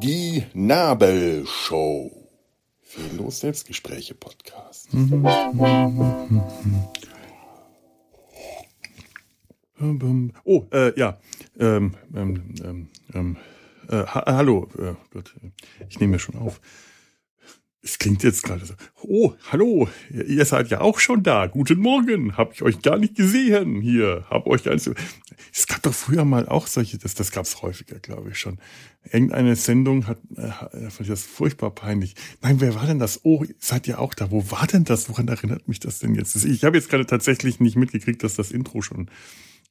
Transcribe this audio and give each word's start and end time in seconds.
Die 0.00 0.44
Nabelshow. 0.54 2.10
Fehllos 2.82 3.40
Selbstgespräche 3.40 4.14
Podcast. 4.14 4.88
Oh, 10.44 10.66
äh, 10.72 10.98
ja. 10.98 11.18
Ähm, 11.58 11.96
ähm, 12.14 12.54
ähm, 12.62 12.88
ähm 13.14 13.36
äh, 13.88 14.06
ha 14.06 14.24
hallo. 14.26 14.68
Äh, 14.78 14.94
Gott, 15.10 15.34
ich 15.88 15.98
nehme 15.98 16.12
mir 16.12 16.18
schon 16.20 16.36
auf. 16.36 16.60
Es 17.82 17.98
klingt 17.98 18.22
jetzt 18.22 18.42
gerade 18.42 18.66
so. 18.66 18.74
Oh, 19.02 19.32
hallo, 19.50 19.88
ihr 20.10 20.44
seid 20.44 20.68
ja 20.68 20.82
auch 20.82 20.98
schon 20.98 21.22
da. 21.22 21.46
Guten 21.46 21.78
Morgen. 21.78 22.36
Hab 22.36 22.52
ich 22.52 22.60
euch 22.60 22.82
gar 22.82 22.98
nicht 22.98 23.14
gesehen 23.14 23.80
hier. 23.80 24.26
Hab 24.28 24.46
euch 24.46 24.64
gar 24.64 24.74
nicht 24.74 24.82
so. 24.82 24.92
Es 25.50 25.66
gab 25.66 25.82
doch 25.82 25.94
früher 25.94 26.26
mal 26.26 26.46
auch 26.46 26.66
solche, 26.66 26.98
das, 26.98 27.14
das 27.14 27.30
gab's 27.30 27.62
häufiger, 27.62 27.98
glaube 27.98 28.30
ich 28.30 28.38
schon. 28.38 28.58
Irgendeine 29.10 29.56
Sendung 29.56 30.06
hat, 30.06 30.18
äh, 30.36 30.50
fand 30.90 31.00
ich 31.00 31.08
das 31.08 31.22
furchtbar 31.22 31.70
peinlich. 31.70 32.16
Nein, 32.42 32.60
wer 32.60 32.74
war 32.74 32.86
denn 32.86 32.98
das? 32.98 33.20
Oh, 33.24 33.46
seid 33.58 33.88
ihr 33.88 33.98
auch 33.98 34.12
da? 34.12 34.30
Wo 34.30 34.50
war 34.50 34.66
denn 34.66 34.84
das? 34.84 35.08
Woran 35.08 35.28
erinnert 35.28 35.66
mich 35.66 35.80
das 35.80 36.00
denn 36.00 36.14
jetzt? 36.14 36.36
Ich 36.44 36.64
habe 36.64 36.76
jetzt 36.76 36.90
gerade 36.90 37.06
tatsächlich 37.06 37.60
nicht 37.60 37.76
mitgekriegt, 37.76 38.22
dass 38.22 38.34
das 38.34 38.50
Intro 38.50 38.82
schon 38.82 39.10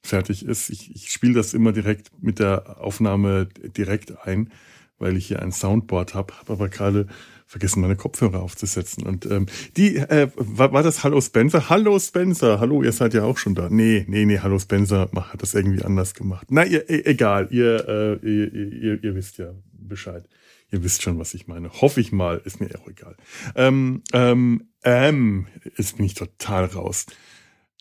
fertig 0.02 0.44
ist. 0.44 0.72
Ich, 0.72 0.96
ich 0.96 1.12
spiele 1.12 1.34
das 1.34 1.54
immer 1.54 1.74
direkt 1.74 2.10
mit 2.24 2.40
der 2.40 2.82
Aufnahme 2.82 3.50
direkt 3.78 4.26
ein, 4.26 4.52
weil 4.98 5.16
ich 5.16 5.28
hier 5.28 5.44
ein 5.44 5.52
Soundboard 5.52 6.16
habe. 6.16 6.34
Habe 6.40 6.54
aber 6.54 6.70
gerade 6.70 7.08
vergessen, 7.50 7.82
meine 7.82 7.96
Kopfhörer 7.96 8.42
aufzusetzen. 8.42 9.08
Und 9.08 9.26
ähm, 9.26 9.48
die, 9.76 9.98
äh, 9.98 10.30
war, 10.36 10.72
war 10.72 10.84
das 10.84 11.04
Hallo 11.04 11.20
Spencer? 11.20 11.68
Hallo 11.68 11.98
Spencer, 11.98 12.60
hallo, 12.60 12.84
ihr 12.84 12.92
seid 12.92 13.16
ja 13.16 13.24
auch 13.24 13.40
schon 13.40 13.56
da. 13.56 13.70
Nee, 13.72 14.06
nee, 14.08 14.26
nee, 14.26 14.38
Hallo 14.38 14.60
Spencer 14.60 15.10
hat 15.12 15.42
das 15.42 15.56
irgendwie 15.56 15.84
anders 15.84 16.14
gemacht. 16.14 16.46
Na, 16.52 16.64
ihr, 16.64 16.88
e, 16.88 17.06
egal, 17.06 17.48
ihr, 17.50 17.90
äh, 17.90 18.28
ihr, 18.28 18.54
ihr, 18.54 19.04
ihr 19.04 19.16
wisst 19.16 19.40
ja 19.40 19.56
Bescheid. 19.74 20.30
Ihr 20.72 20.84
wisst 20.84 21.02
schon, 21.02 21.18
was 21.18 21.34
ich 21.34 21.48
meine. 21.48 21.72
Hoffe 21.82 22.00
ich 22.00 22.12
mal, 22.12 22.40
ist 22.46 22.62
mir 22.62 22.70
auch 22.80 22.88
egal. 22.88 23.18
Ähm, 23.56 24.04
ähm, 24.14 24.70
ähm, 24.84 25.48
jetzt 25.76 25.98
bin 25.98 26.06
ich 26.06 26.14
total 26.14 26.66
raus. 26.66 27.08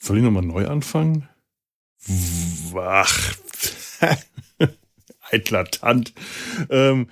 Soll 0.00 0.16
ich 0.16 0.22
nochmal 0.22 0.44
neu 0.44 0.66
anfangen? 0.66 1.28
Wach. 2.72 3.34
Eklatant. 5.30 6.14
Ähm, 6.70 7.02
äh, 7.02 7.06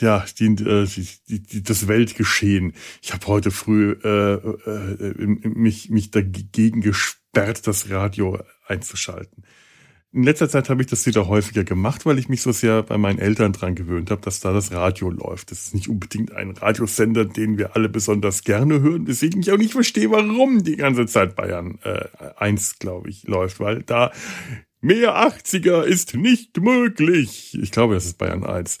ja, 0.00 0.24
die, 0.38 0.46
äh, 0.46 0.86
die, 1.28 1.42
die, 1.42 1.62
das 1.62 1.86
Weltgeschehen. 1.86 2.72
Ich 3.02 3.12
habe 3.12 3.26
heute 3.26 3.50
früh 3.50 3.92
äh, 4.02 4.34
äh, 4.34 5.14
mich, 5.16 5.90
mich 5.90 6.10
dagegen 6.10 6.80
gesperrt, 6.80 7.66
das 7.66 7.90
Radio 7.90 8.38
einzuschalten. 8.66 9.44
In 10.14 10.24
letzter 10.24 10.48
Zeit 10.48 10.68
habe 10.68 10.82
ich 10.82 10.88
das 10.88 11.06
wieder 11.06 11.26
häufiger 11.26 11.64
gemacht, 11.64 12.04
weil 12.04 12.18
ich 12.18 12.28
mich 12.28 12.42
so 12.42 12.52
sehr 12.52 12.82
bei 12.82 12.98
meinen 12.98 13.18
Eltern 13.18 13.54
dran 13.54 13.74
gewöhnt 13.74 14.10
habe, 14.10 14.20
dass 14.20 14.40
da 14.40 14.52
das 14.52 14.70
Radio 14.70 15.10
läuft. 15.10 15.50
Das 15.50 15.62
ist 15.62 15.74
nicht 15.74 15.88
unbedingt 15.88 16.32
ein 16.32 16.50
Radiosender, 16.50 17.24
den 17.24 17.56
wir 17.56 17.76
alle 17.76 17.88
besonders 17.88 18.44
gerne 18.44 18.80
hören, 18.82 19.06
deswegen 19.06 19.40
ich 19.40 19.52
auch 19.52 19.58
nicht 19.58 19.72
verstehe, 19.72 20.10
warum 20.10 20.64
die 20.64 20.76
ganze 20.76 21.06
Zeit 21.06 21.34
Bayern 21.34 21.78
äh, 21.82 22.08
1, 22.36 22.78
glaube 22.78 23.08
ich, 23.08 23.24
läuft, 23.24 23.58
weil 23.58 23.82
da 23.82 24.12
mehr 24.82 25.16
80er 25.16 25.82
ist 25.82 26.14
nicht 26.14 26.58
möglich. 26.58 27.58
Ich 27.60 27.70
glaube, 27.70 27.94
das 27.94 28.04
ist 28.04 28.18
Bayern 28.18 28.44
1. 28.44 28.78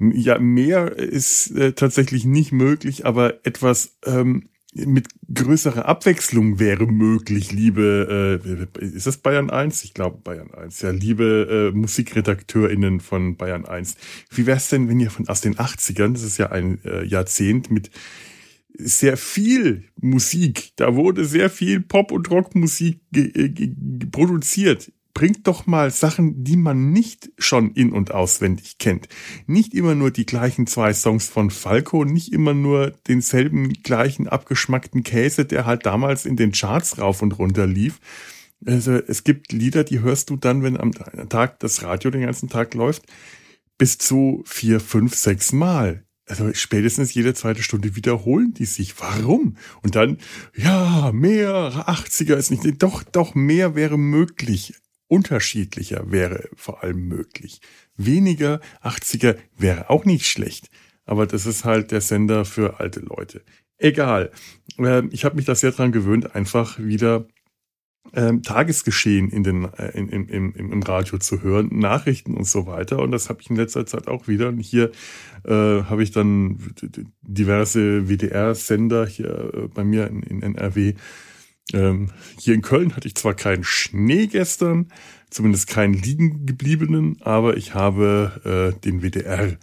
Ja, 0.00 0.38
mehr 0.38 0.92
ist 0.96 1.50
äh, 1.52 1.72
tatsächlich 1.72 2.24
nicht 2.24 2.52
möglich, 2.52 3.06
aber 3.06 3.46
etwas 3.46 3.96
ähm, 4.04 4.48
mit 4.74 5.08
größerer 5.32 5.86
Abwechslung 5.86 6.58
wäre 6.58 6.86
möglich, 6.86 7.52
liebe, 7.52 8.40
äh, 8.74 8.84
ist 8.84 9.06
das 9.06 9.18
Bayern 9.18 9.50
1? 9.50 9.84
Ich 9.84 9.94
glaube 9.94 10.18
Bayern 10.18 10.52
1, 10.52 10.82
ja, 10.82 10.90
liebe 10.90 11.70
äh, 11.72 11.76
MusikredakteurInnen 11.76 13.00
von 13.00 13.36
Bayern 13.36 13.64
1. 13.64 13.96
Wie 14.30 14.46
wär's 14.46 14.68
denn, 14.68 14.88
wenn 14.88 14.98
ihr 14.98 15.10
von 15.10 15.28
aus 15.28 15.40
den 15.40 15.54
80ern, 15.54 16.12
das 16.12 16.22
ist 16.22 16.38
ja 16.38 16.50
ein 16.50 16.84
äh, 16.84 17.04
Jahrzehnt 17.04 17.70
mit 17.70 17.90
sehr 18.76 19.16
viel 19.16 19.84
Musik, 20.00 20.72
da 20.76 20.96
wurde 20.96 21.24
sehr 21.24 21.48
viel 21.48 21.80
Pop- 21.80 22.10
und 22.10 22.28
Rockmusik 22.30 23.00
produziert 24.10 24.90
bringt 25.14 25.46
doch 25.46 25.66
mal 25.66 25.90
Sachen, 25.90 26.42
die 26.42 26.56
man 26.56 26.90
nicht 26.90 27.30
schon 27.38 27.70
in- 27.70 27.92
und 27.92 28.12
auswendig 28.12 28.78
kennt. 28.78 29.08
Nicht 29.46 29.72
immer 29.72 29.94
nur 29.94 30.10
die 30.10 30.26
gleichen 30.26 30.66
zwei 30.66 30.92
Songs 30.92 31.28
von 31.28 31.50
Falco, 31.50 32.04
nicht 32.04 32.32
immer 32.32 32.52
nur 32.52 32.90
denselben 33.06 33.72
gleichen 33.72 34.28
abgeschmackten 34.28 35.04
Käse, 35.04 35.44
der 35.44 35.64
halt 35.64 35.86
damals 35.86 36.26
in 36.26 36.36
den 36.36 36.52
Charts 36.52 36.98
rauf 36.98 37.22
und 37.22 37.38
runter 37.38 37.66
lief. 37.66 38.00
Also 38.66 38.92
es 38.92 39.24
gibt 39.24 39.52
Lieder, 39.52 39.84
die 39.84 40.00
hörst 40.00 40.30
du 40.30 40.36
dann, 40.36 40.62
wenn 40.62 40.76
am 40.76 40.92
Tag 41.28 41.60
das 41.60 41.82
Radio 41.82 42.10
den 42.10 42.22
ganzen 42.22 42.48
Tag 42.48 42.74
läuft, 42.74 43.04
bis 43.78 43.98
zu 43.98 44.42
vier, 44.46 44.80
fünf, 44.80 45.14
sechs 45.14 45.52
Mal. 45.52 46.04
Also 46.26 46.52
spätestens 46.54 47.12
jede 47.12 47.34
zweite 47.34 47.62
Stunde 47.62 47.96
wiederholen 47.96 48.54
die 48.54 48.64
sich. 48.64 48.98
Warum? 48.98 49.56
Und 49.82 49.94
dann, 49.94 50.18
ja, 50.56 51.12
mehr 51.12 51.86
80er 51.86 52.34
ist 52.34 52.50
nicht, 52.50 52.82
doch, 52.82 53.02
doch, 53.02 53.34
mehr 53.34 53.74
wäre 53.74 53.98
möglich 53.98 54.72
unterschiedlicher 55.08 56.10
wäre 56.10 56.48
vor 56.54 56.82
allem 56.82 57.06
möglich. 57.08 57.60
Weniger 57.96 58.60
80er 58.82 59.36
wäre 59.56 59.90
auch 59.90 60.04
nicht 60.04 60.26
schlecht, 60.26 60.70
aber 61.04 61.26
das 61.26 61.46
ist 61.46 61.64
halt 61.64 61.90
der 61.90 62.00
Sender 62.00 62.44
für 62.44 62.80
alte 62.80 63.00
Leute. 63.00 63.42
Egal. 63.78 64.30
Ähm, 64.78 65.10
ich 65.12 65.24
habe 65.24 65.36
mich 65.36 65.44
da 65.44 65.54
sehr 65.54 65.72
dran 65.72 65.92
gewöhnt, 65.92 66.34
einfach 66.34 66.78
wieder 66.78 67.26
ähm, 68.12 68.42
Tagesgeschehen 68.42 69.30
in 69.30 69.42
den, 69.42 69.64
äh, 69.74 69.90
in, 69.98 70.08
in, 70.08 70.28
im, 70.28 70.72
im 70.72 70.82
Radio 70.82 71.18
zu 71.18 71.42
hören, 71.42 71.70
Nachrichten 71.72 72.34
und 72.34 72.46
so 72.46 72.66
weiter. 72.66 72.98
Und 73.00 73.10
das 73.10 73.28
habe 73.28 73.40
ich 73.40 73.50
in 73.50 73.56
letzter 73.56 73.86
Zeit 73.86 74.08
auch 74.08 74.28
wieder. 74.28 74.48
Und 74.48 74.60
hier 74.60 74.90
äh, 75.44 75.50
habe 75.50 76.02
ich 76.02 76.12
dann 76.12 76.58
diverse 77.22 78.08
WDR-Sender 78.08 79.06
hier 79.06 79.52
äh, 79.54 79.68
bei 79.68 79.84
mir 79.84 80.06
in, 80.08 80.22
in 80.22 80.42
NRW 80.42 80.94
ähm, 81.72 82.10
hier 82.38 82.54
in 82.54 82.62
Köln 82.62 82.94
hatte 82.94 83.08
ich 83.08 83.14
zwar 83.14 83.34
keinen 83.34 83.64
Schnee 83.64 84.26
gestern, 84.26 84.92
zumindest 85.30 85.66
keinen 85.66 85.94
liegen 85.94 86.46
gebliebenen, 86.46 87.20
aber 87.22 87.56
ich 87.56 87.74
habe 87.74 88.74
äh, 88.76 88.80
den 88.80 89.02
WDR, 89.02 89.46
äh, 89.46 89.56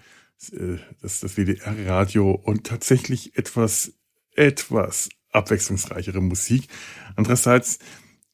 das, 1.01 1.19
das 1.19 1.37
WDR-Radio 1.37 2.31
und 2.31 2.65
tatsächlich 2.65 3.37
etwas, 3.37 3.93
etwas 4.35 5.09
abwechslungsreichere 5.31 6.21
Musik. 6.21 6.67
Andererseits 7.15 7.79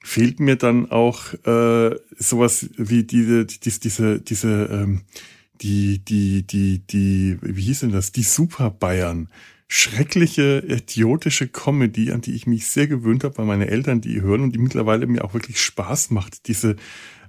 fehlt 0.04 0.40
mir 0.40 0.56
dann 0.56 0.90
auch 0.90 1.34
äh, 1.46 1.96
sowas 2.18 2.70
wie 2.78 3.04
diese, 3.04 3.46
diese, 3.46 3.80
diese, 3.80 4.22
diese, 4.22 4.70
ähm, 4.72 5.02
die, 5.62 6.00
die, 6.00 6.46
die, 6.46 6.80
die, 6.88 7.38
wie 7.42 7.64
hieß 7.64 7.82
denn 7.82 7.92
das? 7.92 8.12
Die 8.12 8.24
Super 8.24 8.70
Bayern 8.70 9.30
schreckliche, 9.68 10.64
idiotische 10.68 11.48
Comedy, 11.48 12.12
an 12.12 12.22
die 12.22 12.34
ich 12.34 12.48
mich 12.48 12.68
sehr 12.68 12.88
gewöhnt 12.88 13.24
habe, 13.24 13.38
weil 13.38 13.46
meine 13.46 13.68
Eltern 13.68 14.02
die 14.02 14.22
hören 14.22 14.42
und 14.42 14.56
die 14.56 14.60
mittlerweile 14.60 15.08
mir 15.08 15.26
auch 15.26 15.34
wirklich 15.34 15.62
Spaß 15.62 16.12
macht. 16.12 16.48
Diese 16.48 16.78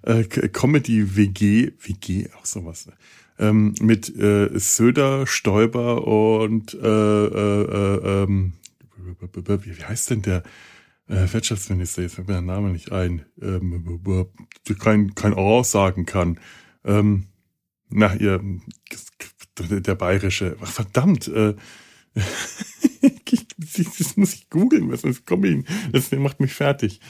äh, 0.02 0.24
Comedy-WG, 0.24 1.72
WG, 1.80 2.28
auch 2.38 2.44
sowas, 2.44 2.86
ne? 2.86 2.92
ähm, 3.38 3.74
mit 3.80 4.14
äh, 4.16 4.50
Söder, 4.58 5.26
Stoiber 5.26 6.06
und 6.06 6.74
äh, 6.74 6.78
äh, 6.86 7.62
äh, 7.62 8.22
ähm, 8.22 8.54
wie 8.96 9.84
heißt 9.84 10.10
denn 10.10 10.22
der 10.22 10.42
äh, 11.08 11.26
Wirtschaftsminister? 11.32 12.02
Jetzt 12.02 12.14
fällt 12.14 12.28
mir 12.28 12.34
der 12.34 12.42
Name 12.42 12.70
nicht 12.70 12.92
ein. 12.92 13.24
Ähm, 13.40 14.00
kein, 14.78 15.14
kein 15.14 15.34
Orange 15.34 15.68
sagen 15.68 16.06
kann. 16.06 16.38
Ähm, 16.84 17.26
na, 17.90 18.14
ihr, 18.14 18.42
der 19.58 19.94
bayerische, 19.94 20.56
ach, 20.60 20.70
verdammt, 20.70 21.28
äh, 21.28 21.54
das 23.98 24.16
muss 24.16 24.34
ich 24.34 24.50
googeln, 24.50 24.90
was 24.90 25.04
ist 25.04 25.26
Comedy? 25.26 25.64
Das 25.92 26.10
macht 26.12 26.40
mich 26.40 26.52
fertig. 26.52 27.00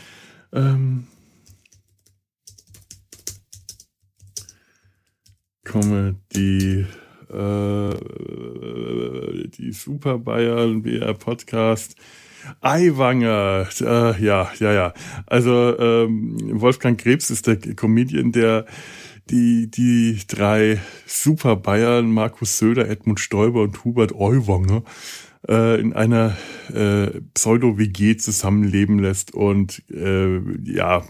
Ähm, 0.53 1.07
Comedy, 5.65 6.87
äh, 7.31 7.91
die 9.49 9.73
Super 9.73 10.19
Bayern 10.19 10.83
BR 10.83 11.15
Podcast. 11.15 11.97
Eiwanger, 12.61 13.69
äh, 13.81 14.25
ja, 14.25 14.51
ja, 14.59 14.73
ja. 14.73 14.95
Also 15.27 15.79
ähm, 15.79 16.39
Wolfgang 16.61 16.99
Krebs 16.99 17.31
ist 17.31 17.47
der 17.47 17.59
Comedian, 17.59 18.33
der 18.33 18.65
die, 19.31 19.71
die 19.71 20.19
drei 20.27 20.81
Super 21.07 21.57
Bayern, 21.57 22.13
Markus 22.13 22.59
Söder, 22.59 22.89
Edmund 22.89 23.21
Stoiber 23.21 23.63
und 23.63 23.85
Hubert 23.85 24.13
Euwanger, 24.13 24.83
äh, 25.47 25.81
in 25.81 25.93
einer 25.93 26.37
äh, 26.73 27.21
Pseudo-WG 27.35 28.17
zusammenleben 28.17 28.99
lässt 28.99 29.33
und 29.35 29.83
äh, 29.91 30.41
ja, 30.65 31.05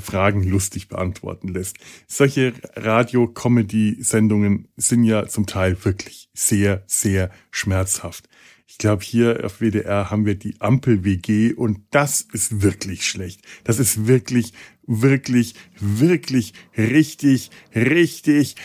Fragen 0.00 0.42
lustig 0.42 0.88
beantworten 0.88 1.48
lässt. 1.48 1.78
Solche 2.06 2.52
Radio-Comedy-Sendungen 2.76 4.68
sind 4.76 5.04
ja 5.04 5.26
zum 5.26 5.46
Teil 5.46 5.76
wirklich 5.84 6.28
sehr, 6.34 6.82
sehr 6.86 7.30
schmerzhaft. 7.50 8.28
Ich 8.66 8.76
glaube, 8.76 9.02
hier 9.02 9.44
auf 9.44 9.60
WDR 9.60 10.10
haben 10.10 10.26
wir 10.26 10.34
die 10.34 10.60
Ampel-WG 10.60 11.54
und 11.54 11.80
das 11.90 12.20
ist 12.20 12.62
wirklich 12.62 13.08
schlecht. 13.08 13.40
Das 13.64 13.78
ist 13.78 14.06
wirklich, 14.06 14.52
wirklich, 14.88 15.54
wirklich 15.78 16.54
richtig, 16.76 17.50
richtig, 17.76 18.56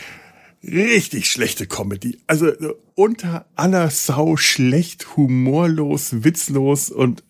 richtig 0.64 1.30
schlechte 1.30 1.66
Comedy. 1.68 2.18
Also 2.26 2.50
unter 2.96 3.46
aller 3.54 3.90
Sau 3.90 4.36
schlecht, 4.36 5.16
humorlos, 5.16 6.24
witzlos 6.24 6.90
und 6.90 7.22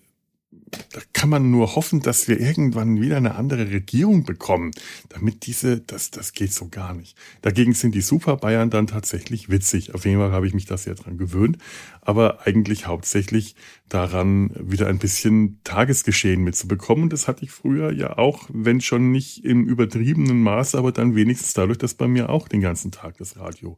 da 0.92 1.00
kann 1.12 1.28
man 1.28 1.50
nur 1.50 1.74
hoffen, 1.74 2.00
dass 2.00 2.28
wir 2.28 2.40
irgendwann 2.40 3.00
wieder 3.00 3.16
eine 3.16 3.34
andere 3.34 3.70
Regierung 3.70 4.24
bekommen, 4.24 4.72
damit 5.08 5.46
diese, 5.46 5.80
das, 5.80 6.10
das 6.10 6.32
geht 6.32 6.52
so 6.52 6.68
gar 6.68 6.94
nicht. 6.94 7.16
Dagegen 7.42 7.74
sind 7.74 7.94
die 7.94 8.00
Super 8.00 8.36
Bayern 8.36 8.70
dann 8.70 8.86
tatsächlich 8.86 9.48
witzig. 9.48 9.94
Auf 9.94 10.04
jeden 10.04 10.18
Fall 10.18 10.32
habe 10.32 10.46
ich 10.46 10.54
mich 10.54 10.66
da 10.66 10.76
sehr 10.76 10.94
dran 10.94 11.18
gewöhnt, 11.18 11.58
aber 12.00 12.46
eigentlich 12.46 12.86
hauptsächlich 12.86 13.56
daran, 13.88 14.50
wieder 14.58 14.86
ein 14.86 14.98
bisschen 14.98 15.60
Tagesgeschehen 15.64 16.42
mitzubekommen. 16.42 17.08
Das 17.08 17.28
hatte 17.28 17.44
ich 17.44 17.50
früher 17.50 17.92
ja 17.92 18.18
auch, 18.18 18.48
wenn 18.52 18.80
schon 18.80 19.10
nicht 19.10 19.44
im 19.44 19.66
übertriebenen 19.66 20.42
Maß, 20.42 20.74
aber 20.74 20.92
dann 20.92 21.14
wenigstens 21.14 21.54
dadurch, 21.54 21.78
dass 21.78 21.94
bei 21.94 22.08
mir 22.08 22.30
auch 22.30 22.48
den 22.48 22.60
ganzen 22.60 22.90
Tag 22.90 23.18
das 23.18 23.36
Radio 23.38 23.76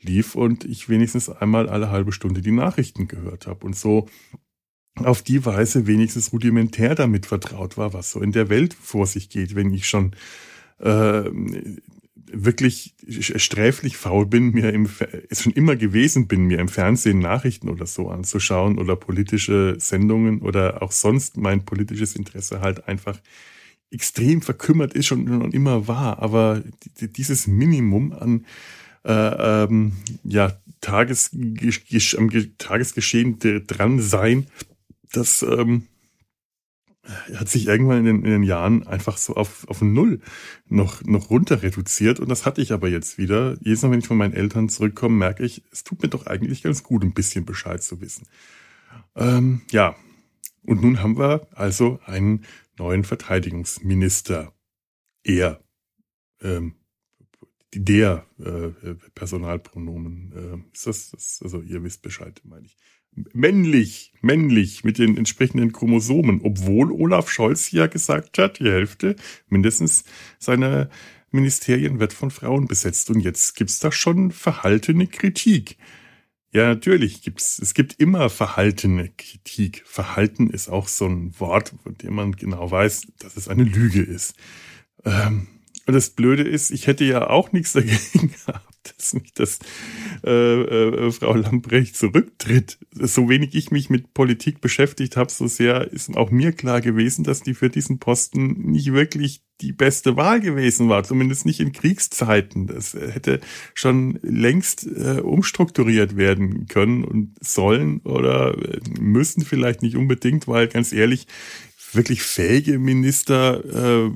lief 0.00 0.34
und 0.34 0.64
ich 0.64 0.88
wenigstens 0.88 1.28
einmal 1.28 1.68
alle 1.68 1.90
halbe 1.90 2.12
Stunde 2.12 2.42
die 2.42 2.52
Nachrichten 2.52 3.08
gehört 3.08 3.46
habe. 3.46 3.64
Und 3.66 3.76
so 3.76 4.08
auf 5.02 5.22
die 5.22 5.44
Weise 5.44 5.86
wenigstens 5.86 6.32
rudimentär 6.32 6.94
damit 6.94 7.26
vertraut 7.26 7.76
war, 7.76 7.92
was 7.92 8.10
so 8.10 8.20
in 8.20 8.32
der 8.32 8.48
Welt 8.48 8.74
vor 8.74 9.06
sich 9.06 9.28
geht, 9.28 9.54
wenn 9.54 9.72
ich 9.72 9.88
schon 9.88 10.12
äh, 10.78 11.24
wirklich 12.26 12.94
sträflich 13.08 13.96
faul 13.96 14.26
bin, 14.26 14.50
mir 14.50 14.72
im 14.72 14.88
es 15.28 15.42
schon 15.42 15.52
immer 15.52 15.76
gewesen 15.76 16.26
bin, 16.26 16.46
mir 16.46 16.58
im 16.58 16.68
Fernsehen 16.68 17.18
Nachrichten 17.18 17.68
oder 17.68 17.86
so 17.86 18.08
anzuschauen 18.08 18.78
oder 18.78 18.96
politische 18.96 19.76
Sendungen 19.78 20.40
oder 20.40 20.82
auch 20.82 20.92
sonst 20.92 21.36
mein 21.36 21.64
politisches 21.64 22.16
Interesse 22.16 22.60
halt 22.60 22.88
einfach 22.88 23.20
extrem 23.90 24.42
verkümmert 24.42 24.94
ist 24.94 25.12
und 25.12 25.28
schon 25.28 25.52
immer 25.52 25.86
war. 25.86 26.20
Aber 26.20 26.62
dieses 26.98 27.46
Minimum 27.46 28.12
an 28.12 28.46
äh, 29.04 29.12
ähm, 29.12 29.92
ja, 30.24 30.52
Tages, 30.80 31.30
am 31.32 32.30
Tagesgeschehen 32.58 33.38
dran 33.66 34.00
sein, 34.00 34.46
das 35.16 35.42
ähm, 35.42 35.86
hat 37.34 37.48
sich 37.48 37.66
irgendwann 37.66 37.98
in 37.98 38.04
den, 38.04 38.24
in 38.24 38.30
den 38.30 38.42
Jahren 38.42 38.86
einfach 38.86 39.18
so 39.18 39.34
auf, 39.34 39.68
auf 39.68 39.82
Null 39.82 40.20
noch, 40.68 41.02
noch 41.04 41.30
runter 41.30 41.62
reduziert. 41.62 42.20
Und 42.20 42.28
das 42.28 42.46
hatte 42.46 42.62
ich 42.62 42.72
aber 42.72 42.88
jetzt 42.88 43.18
wieder. 43.18 43.56
Jedes 43.60 43.82
Mal, 43.82 43.90
wenn 43.90 43.98
ich 43.98 44.06
von 44.06 44.16
meinen 44.16 44.32
Eltern 44.32 44.68
zurückkomme, 44.68 45.16
merke 45.16 45.44
ich, 45.44 45.62
es 45.70 45.84
tut 45.84 46.02
mir 46.02 46.08
doch 46.08 46.26
eigentlich 46.26 46.62
ganz 46.62 46.82
gut, 46.82 47.02
ein 47.02 47.14
bisschen 47.14 47.44
Bescheid 47.44 47.82
zu 47.82 48.00
wissen. 48.00 48.26
Ähm, 49.16 49.62
ja, 49.70 49.96
und 50.62 50.82
nun 50.82 51.02
haben 51.02 51.18
wir 51.18 51.46
also 51.52 52.00
einen 52.06 52.44
neuen 52.78 53.04
Verteidigungsminister. 53.04 54.52
Er, 55.22 55.62
ähm, 56.40 56.74
der 57.74 58.26
äh, 58.38 58.94
Personalpronomen, 59.14 60.32
äh, 60.32 60.74
ist 60.74 60.86
das, 60.86 61.10
das, 61.10 61.40
also 61.42 61.60
ihr 61.60 61.82
wisst 61.82 62.02
Bescheid, 62.02 62.40
meine 62.44 62.66
ich 62.66 62.76
männlich, 63.32 64.12
männlich 64.20 64.84
mit 64.84 64.98
den 64.98 65.16
entsprechenden 65.16 65.72
Chromosomen, 65.72 66.40
obwohl 66.42 66.92
Olaf 66.92 67.30
Scholz 67.30 67.70
ja 67.70 67.86
gesagt 67.86 68.38
hat, 68.38 68.58
die 68.58 68.70
Hälfte 68.70 69.16
mindestens 69.48 70.04
seiner 70.38 70.88
Ministerien 71.30 72.00
wird 72.00 72.12
von 72.12 72.30
Frauen 72.30 72.66
besetzt. 72.66 73.10
Und 73.10 73.20
jetzt 73.20 73.56
gibt's 73.56 73.80
da 73.80 73.92
schon 73.92 74.30
verhaltene 74.30 75.06
Kritik. 75.06 75.76
Ja, 76.52 76.68
natürlich 76.68 77.22
gibt's, 77.22 77.58
es 77.58 77.74
gibt 77.74 77.94
immer 78.00 78.30
verhaltene 78.30 79.10
Kritik. 79.10 79.82
Verhalten 79.84 80.48
ist 80.50 80.68
auch 80.68 80.86
so 80.86 81.06
ein 81.06 81.38
Wort, 81.40 81.74
von 81.82 81.98
dem 81.98 82.14
man 82.14 82.32
genau 82.32 82.70
weiß, 82.70 83.08
dass 83.18 83.36
es 83.36 83.48
eine 83.48 83.64
Lüge 83.64 84.02
ist. 84.02 84.36
Ähm, 85.04 85.48
und 85.86 85.94
das 85.94 86.10
Blöde 86.10 86.44
ist, 86.44 86.70
ich 86.70 86.86
hätte 86.86 87.04
ja 87.04 87.28
auch 87.28 87.52
nichts 87.52 87.72
dagegen 87.74 88.32
dass 88.96 89.14
mich 89.14 89.32
das 89.34 89.58
äh, 90.24 90.30
äh, 90.30 91.10
Frau 91.12 91.34
Lambrecht 91.34 91.96
zurücktritt. 91.96 92.78
So 92.92 93.28
wenig 93.28 93.54
ich 93.54 93.70
mich 93.70 93.90
mit 93.90 94.14
Politik 94.14 94.60
beschäftigt 94.60 95.16
habe, 95.16 95.30
so 95.30 95.46
sehr 95.46 95.92
ist 95.92 96.16
auch 96.16 96.30
mir 96.30 96.52
klar 96.52 96.80
gewesen, 96.80 97.24
dass 97.24 97.42
die 97.42 97.54
für 97.54 97.70
diesen 97.70 97.98
Posten 97.98 98.70
nicht 98.70 98.92
wirklich 98.92 99.42
die 99.60 99.72
beste 99.72 100.16
Wahl 100.16 100.40
gewesen 100.40 100.88
war, 100.88 101.04
zumindest 101.04 101.46
nicht 101.46 101.60
in 101.60 101.72
Kriegszeiten. 101.72 102.66
Das 102.66 102.94
hätte 102.94 103.40
schon 103.72 104.18
längst 104.22 104.86
äh, 104.86 105.20
umstrukturiert 105.20 106.16
werden 106.16 106.66
können 106.66 107.04
und 107.04 107.34
sollen 107.40 108.00
oder 108.00 108.56
müssen 108.98 109.44
vielleicht 109.44 109.82
nicht 109.82 109.96
unbedingt, 109.96 110.48
weil 110.48 110.66
ganz 110.66 110.92
ehrlich, 110.92 111.26
wirklich 111.94 112.22
fähige 112.22 112.78
Minister, 112.78 113.64
äh, 113.64 114.10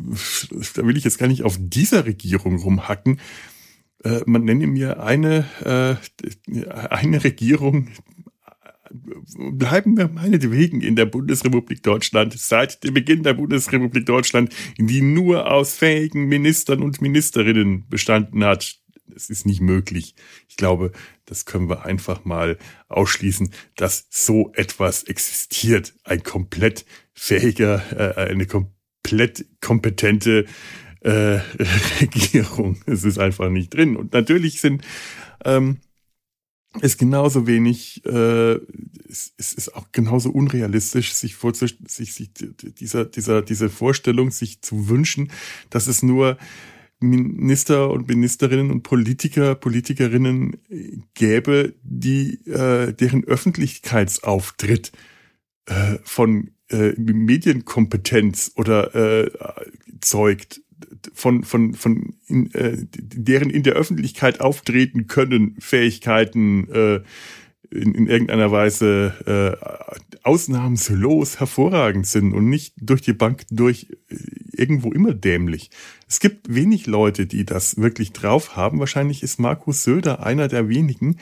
da 0.74 0.86
will 0.86 0.96
ich 0.96 1.04
jetzt 1.04 1.18
gar 1.18 1.28
nicht 1.28 1.44
auf 1.44 1.56
dieser 1.58 2.04
Regierung 2.04 2.56
rumhacken, 2.56 3.20
äh, 4.08 4.22
man 4.26 4.44
nenne 4.44 4.66
mir 4.66 5.02
eine, 5.02 5.46
äh, 5.64 6.66
eine 6.90 7.22
Regierung, 7.22 7.88
bleiben 8.90 9.98
wir 9.98 10.08
meinetwegen 10.08 10.80
in 10.80 10.96
der 10.96 11.04
Bundesrepublik 11.04 11.82
Deutschland 11.82 12.38
seit 12.38 12.82
dem 12.84 12.94
Beginn 12.94 13.22
der 13.22 13.34
Bundesrepublik 13.34 14.06
Deutschland, 14.06 14.54
die 14.78 15.02
nur 15.02 15.50
aus 15.50 15.74
fähigen 15.74 16.24
Ministern 16.26 16.82
und 16.82 17.02
Ministerinnen 17.02 17.86
bestanden 17.88 18.44
hat. 18.44 18.78
Es 19.14 19.28
ist 19.28 19.46
nicht 19.46 19.60
möglich. 19.60 20.14
Ich 20.48 20.56
glaube, 20.56 20.92
das 21.26 21.44
können 21.44 21.68
wir 21.68 21.84
einfach 21.84 22.24
mal 22.24 22.56
ausschließen, 22.88 23.50
dass 23.76 24.06
so 24.10 24.52
etwas 24.54 25.02
existiert. 25.04 25.94
Ein 26.04 26.22
komplett 26.22 26.86
fähiger, 27.12 27.82
äh, 27.92 28.30
eine 28.30 28.46
komplett 28.46 29.44
kompetente 29.60 30.46
äh, 31.00 31.40
Regierung. 32.00 32.78
Es 32.86 33.04
ist 33.04 33.18
einfach 33.18 33.50
nicht 33.50 33.74
drin. 33.74 33.96
Und 33.96 34.12
natürlich 34.12 34.60
sind 34.60 34.82
ähm, 35.44 35.78
ist 36.82 36.98
genauso 36.98 37.46
wenig, 37.46 38.04
äh, 38.04 38.58
es, 39.08 39.32
ist 39.36 39.74
auch 39.74 39.86
genauso 39.92 40.30
unrealistisch, 40.30 41.14
sich 41.14 41.34
vorzustellen, 41.34 41.88
sich, 41.88 42.14
sich 42.14 42.30
dieser, 42.34 43.04
dieser, 43.04 43.42
diese 43.42 43.70
Vorstellung, 43.70 44.30
sich 44.30 44.60
zu 44.60 44.88
wünschen, 44.88 45.32
dass 45.70 45.86
es 45.86 46.02
nur 46.02 46.36
Minister 47.00 47.90
und 47.90 48.08
Ministerinnen 48.08 48.70
und 48.70 48.82
Politiker, 48.82 49.54
Politikerinnen 49.54 50.56
gäbe, 51.14 51.74
die 51.82 52.44
äh, 52.46 52.92
deren 52.92 53.24
Öffentlichkeitsauftritt 53.24 54.92
äh, 55.66 55.98
von 56.02 56.50
äh, 56.70 56.92
Medienkompetenz 56.98 58.52
oder 58.56 58.94
äh, 58.94 59.30
zeugt 60.00 60.60
von, 61.12 61.44
von, 61.44 61.74
von 61.74 62.14
in, 62.26 62.52
äh, 62.54 62.76
deren 62.92 63.50
in 63.50 63.62
der 63.62 63.74
Öffentlichkeit 63.74 64.40
auftreten 64.40 65.06
können, 65.06 65.56
Fähigkeiten 65.58 66.68
äh, 66.70 67.00
in, 67.70 67.94
in 67.94 68.06
irgendeiner 68.06 68.50
Weise 68.50 69.14
äh, 69.26 70.18
ausnahmslos 70.22 71.40
hervorragend 71.40 72.06
sind 72.06 72.32
und 72.32 72.48
nicht 72.48 72.74
durch 72.80 73.02
die 73.02 73.12
Bank 73.12 73.44
durch 73.50 73.88
äh, 74.08 74.16
irgendwo 74.52 74.92
immer 74.92 75.14
dämlich. 75.14 75.70
Es 76.08 76.20
gibt 76.20 76.54
wenig 76.54 76.86
Leute, 76.86 77.26
die 77.26 77.44
das 77.44 77.76
wirklich 77.76 78.12
drauf 78.12 78.56
haben. 78.56 78.80
Wahrscheinlich 78.80 79.22
ist 79.22 79.38
Markus 79.38 79.84
Söder 79.84 80.24
einer 80.24 80.48
der 80.48 80.68
wenigen 80.68 81.18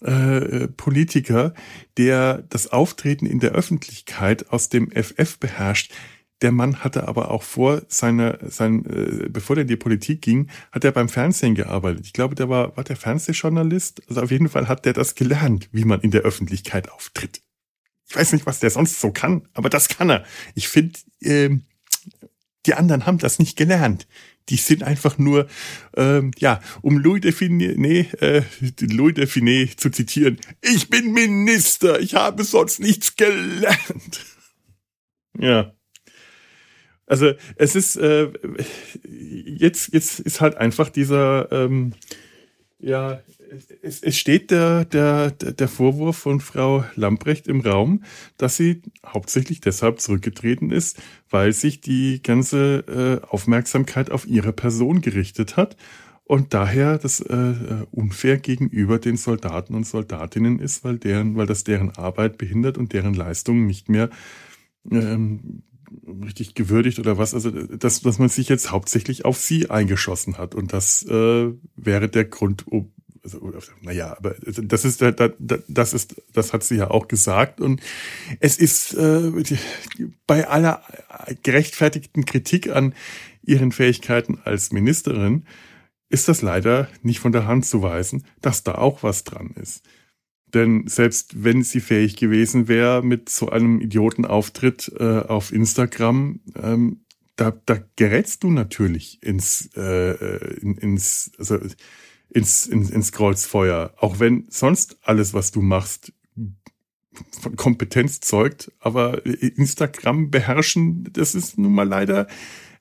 äh, 0.00 0.68
Politiker, 0.68 1.54
der 1.96 2.44
das 2.48 2.70
Auftreten 2.72 3.26
in 3.26 3.40
der 3.40 3.52
Öffentlichkeit 3.52 4.50
aus 4.50 4.68
dem 4.68 4.90
FF 4.90 5.38
beherrscht. 5.38 5.92
Der 6.40 6.52
Mann 6.52 6.84
hatte 6.84 7.08
aber 7.08 7.30
auch 7.30 7.42
vor 7.42 7.82
seiner, 7.88 8.38
sein, 8.48 8.84
äh, 8.86 9.28
bevor 9.28 9.56
er 9.56 9.62
in 9.62 9.68
die 9.68 9.76
Politik 9.76 10.22
ging, 10.22 10.48
hat 10.70 10.84
er 10.84 10.92
beim 10.92 11.08
Fernsehen 11.08 11.54
gearbeitet. 11.54 12.06
Ich 12.06 12.12
glaube, 12.12 12.36
der 12.36 12.48
war, 12.48 12.76
war 12.76 12.84
der 12.84 12.96
Fernsehjournalist. 12.96 14.02
Also 14.08 14.22
auf 14.22 14.30
jeden 14.30 14.48
Fall 14.48 14.68
hat 14.68 14.84
der 14.84 14.92
das 14.92 15.16
gelernt, 15.16 15.68
wie 15.72 15.84
man 15.84 16.00
in 16.00 16.12
der 16.12 16.22
Öffentlichkeit 16.22 16.90
auftritt. 16.90 17.42
Ich 18.08 18.16
weiß 18.16 18.32
nicht, 18.32 18.46
was 18.46 18.60
der 18.60 18.70
sonst 18.70 19.00
so 19.00 19.10
kann, 19.10 19.48
aber 19.52 19.68
das 19.68 19.88
kann 19.88 20.10
er. 20.10 20.24
Ich 20.54 20.68
finde, 20.68 20.98
äh, 21.20 21.50
die 22.66 22.74
anderen 22.74 23.06
haben 23.06 23.18
das 23.18 23.38
nicht 23.38 23.56
gelernt. 23.56 24.06
Die 24.48 24.56
sind 24.56 24.82
einfach 24.82 25.18
nur, 25.18 25.46
ähm, 25.96 26.30
ja, 26.38 26.60
um 26.80 26.98
Louis 26.98 27.20
nee, 27.40 28.00
äh, 28.20 28.42
Louis 28.80 29.14
Define 29.14 29.68
zu 29.76 29.90
zitieren, 29.90 30.38
ich 30.62 30.88
bin 30.88 31.12
Minister, 31.12 32.00
ich 32.00 32.14
habe 32.14 32.44
sonst 32.44 32.80
nichts 32.80 33.16
gelernt. 33.16 34.24
Ja. 35.40 35.72
Also 37.08 37.32
es 37.56 37.74
ist 37.74 37.96
äh, 37.96 38.30
jetzt 39.04 39.92
jetzt 39.92 40.20
ist 40.20 40.40
halt 40.40 40.56
einfach 40.56 40.90
dieser 40.90 41.50
ähm, 41.50 41.94
ja 42.78 43.20
es, 43.82 44.02
es 44.02 44.16
steht 44.18 44.50
der, 44.50 44.84
der 44.84 45.30
der 45.30 45.68
Vorwurf 45.68 46.18
von 46.18 46.40
Frau 46.40 46.84
Lamprecht 46.96 47.48
im 47.48 47.62
Raum, 47.62 48.04
dass 48.36 48.56
sie 48.56 48.82
hauptsächlich 49.06 49.60
deshalb 49.60 50.00
zurückgetreten 50.00 50.70
ist, 50.70 51.00
weil 51.30 51.52
sich 51.52 51.80
die 51.80 52.22
ganze 52.22 53.22
äh, 53.24 53.26
Aufmerksamkeit 53.26 54.10
auf 54.10 54.26
ihre 54.26 54.52
Person 54.52 55.00
gerichtet 55.00 55.56
hat 55.56 55.76
und 56.28 56.52
daher 56.52 56.98
das 56.98 57.20
äh, 57.20 57.54
unfair 57.90 58.36
gegenüber 58.36 58.98
den 58.98 59.16
Soldaten 59.16 59.74
und 59.74 59.86
Soldatinnen 59.86 60.58
ist, 60.58 60.84
weil 60.84 60.98
deren, 60.98 61.36
weil 61.36 61.46
das 61.46 61.64
deren 61.64 61.96
Arbeit 61.96 62.36
behindert 62.36 62.76
und 62.76 62.92
deren 62.92 63.14
Leistungen 63.14 63.66
nicht 63.66 63.88
mehr 63.88 64.10
ähm, 64.90 65.62
richtig 66.24 66.54
gewürdigt 66.54 66.98
oder 66.98 67.18
was. 67.18 67.34
Also 67.34 67.50
dass, 67.50 68.00
dass 68.00 68.18
man 68.18 68.28
sich 68.28 68.48
jetzt 68.48 68.70
hauptsächlich 68.70 69.24
auf 69.24 69.38
sie 69.38 69.70
eingeschossen 69.70 70.38
hat 70.38 70.54
und 70.54 70.72
das 70.72 71.04
äh, 71.04 71.52
wäre 71.76 72.08
der 72.08 72.24
Grund. 72.24 72.66
Um, 72.66 72.92
also, 73.22 73.52
naja, 73.82 74.16
aber 74.16 74.36
das 74.40 74.84
ist 74.84 75.02
das 75.02 75.92
ist 75.92 76.22
das 76.32 76.52
hat 76.52 76.64
sie 76.64 76.76
ja 76.76 76.90
auch 76.90 77.08
gesagt 77.08 77.60
und 77.60 77.82
es 78.40 78.56
ist 78.56 78.94
äh, 78.94 79.30
bei 80.26 80.48
aller 80.48 80.82
gerechtfertigten 81.42 82.24
Kritik 82.24 82.70
an 82.70 82.94
ihren 83.42 83.72
Fähigkeiten 83.72 84.40
als 84.44 84.72
Ministerin 84.72 85.44
ist 86.10 86.28
das 86.28 86.42
leider 86.42 86.88
nicht 87.02 87.20
von 87.20 87.32
der 87.32 87.46
Hand 87.46 87.66
zu 87.66 87.82
weisen, 87.82 88.24
dass 88.40 88.64
da 88.64 88.76
auch 88.76 89.02
was 89.02 89.24
dran 89.24 89.50
ist. 89.60 89.82
Denn 90.54 90.86
selbst 90.86 91.44
wenn 91.44 91.62
sie 91.62 91.80
fähig 91.80 92.16
gewesen 92.16 92.68
wäre 92.68 93.02
mit 93.02 93.28
so 93.28 93.48
einem 93.50 93.80
Idiotenauftritt 93.80 94.92
äh, 94.98 95.20
auf 95.20 95.52
Instagram, 95.52 96.40
ähm, 96.60 97.00
da, 97.36 97.52
da 97.66 97.78
gerätst 97.96 98.42
du 98.42 98.50
natürlich 98.50 99.22
ins, 99.22 99.70
äh, 99.76 100.56
in, 100.60 100.76
ins, 100.76 101.32
also 101.38 101.58
ins, 102.30 102.66
ins, 102.66 102.90
ins 102.90 103.12
Kreuzfeuer. 103.12 103.94
Auch 103.96 104.20
wenn 104.20 104.46
sonst 104.48 104.98
alles, 105.02 105.34
was 105.34 105.50
du 105.50 105.62
machst, 105.62 106.12
von 107.40 107.56
Kompetenz 107.56 108.20
zeugt. 108.20 108.72
Aber 108.80 109.24
Instagram 109.24 110.30
beherrschen, 110.30 111.08
das 111.12 111.34
ist 111.34 111.58
nun 111.58 111.72
mal 111.72 111.88
leider 111.88 112.26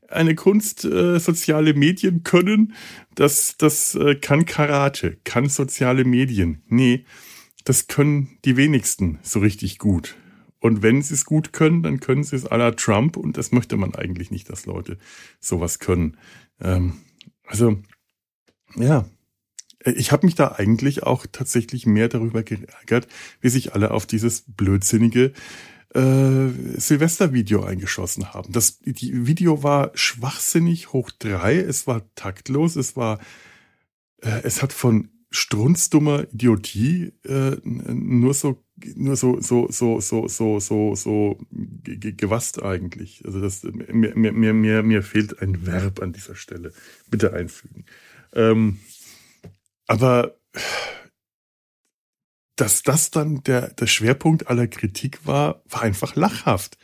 eine 0.10 0.36
Kunst, 0.36 0.86
äh, 0.86 1.20
soziale 1.20 1.74
Medien 1.74 2.24
können, 2.24 2.74
das, 3.16 3.56
das 3.58 3.96
äh, 3.96 4.16
kann 4.16 4.46
Karate, 4.46 5.18
kann 5.24 5.50
soziale 5.50 6.06
Medien. 6.06 6.64
Nee, 6.68 7.06
das 7.68 7.88
können 7.88 8.38
die 8.46 8.56
wenigsten 8.56 9.20
so 9.24 9.40
richtig 9.40 9.78
gut. 9.78 10.16
Und 10.60 10.84
wenn 10.84 11.02
sie 11.02 11.14
es 11.14 11.26
gut 11.26 11.52
können, 11.52 11.84
dann 11.84 12.00
können 12.00 12.24
sie 12.24 12.38
es 12.38 12.50
à 12.50 12.56
la 12.56 12.72
Trump 12.72 13.18
und 13.18 13.36
das 13.36 13.52
möchte 13.52 13.76
man 13.76 13.94
eigentlich 13.94 14.32
nicht, 14.32 14.50
dass 14.50 14.66
Leute 14.66 14.98
sowas 15.42 15.80
können. 15.80 16.16
Ähm, 16.62 16.94
also, 17.46 17.78
ja, 18.76 19.06
ich 19.84 20.14
habe 20.14 20.26
mich 20.26 20.36
da 20.36 20.54
eigentlich 20.54 21.04
auch 21.04 21.26
tatsächlich 21.30 21.86
mehr 21.86 22.08
darüber 22.08 22.42
geärgert, 22.42 23.10
wie 23.42 23.50
sich 23.50 23.74
alle 23.74 23.92
auf 23.92 24.06
dieses 24.06 24.46
blödsinnige 24.48 25.34
äh, 25.94 26.48
Silvestervideo 26.78 27.64
eingeschossen 27.64 28.34
haben. 28.34 28.54
Das 28.54 28.80
die 28.80 29.28
Video 29.28 29.62
war 29.62 29.92
schwachsinnig 29.94 30.94
hoch 30.94 31.12
drei, 31.20 31.58
es 31.58 31.86
war 31.86 32.04
taktlos, 32.16 32.78
es 32.78 32.96
war, 32.96 33.20
äh, 34.22 34.42
es 34.44 34.62
hat 34.64 34.72
von 34.72 35.10
strunzdummer 35.30 36.26
Idiotie 36.32 37.14
äh, 37.24 37.58
nur 37.64 38.34
so 38.34 38.64
nur 38.96 39.16
so 39.16 39.42
so 39.42 39.68
so 39.70 40.00
so 40.00 40.28
so 40.28 40.60
so 40.60 40.96
so 40.96 41.40
gewasst 41.62 42.62
eigentlich. 42.62 43.24
Also 43.26 43.42
das 43.42 43.64
mir 43.64 44.16
mir 44.16 44.54
mir 44.54 44.84
mir 44.84 45.04
fehlt 45.04 45.42
ein 45.42 45.66
Verb 45.66 46.02
an 46.02 46.14
dieser 46.14 46.36
Stelle. 46.36 46.74
Bitte 47.10 47.34
einfügen. 47.34 47.86
Ähm, 48.34 48.80
aber 49.88 50.38
dass 52.58 52.82
das 52.84 53.12
dann 53.12 53.44
der, 53.44 53.74
der 53.74 53.88
Schwerpunkt 53.88 54.48
aller 54.48 54.68
Kritik 54.68 55.26
war, 55.26 55.62
war 55.70 55.84
einfach 55.84 56.16
lachhaft. 56.16 56.78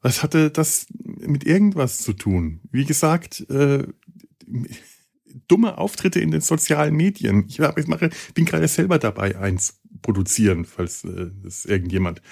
Was 0.00 0.22
hatte 0.22 0.50
das 0.50 0.86
mit 0.92 1.44
irgendwas 1.44 1.98
zu 1.98 2.12
tun? 2.12 2.60
Wie 2.70 2.84
gesagt, 2.84 3.40
äh, 3.50 3.86
dumme 5.48 5.78
Auftritte 5.78 6.20
in 6.20 6.30
den 6.30 6.40
sozialen 6.40 6.94
Medien. 6.94 7.44
Ich, 7.48 7.58
ich 7.58 7.86
mache, 7.86 8.10
bin 8.34 8.44
gerade 8.44 8.68
selber 8.68 8.98
dabei, 8.98 9.36
eins 9.36 9.80
produzieren, 10.02 10.64
falls 10.64 11.04
äh, 11.04 11.30
das 11.42 11.64
irgendjemand 11.64 12.22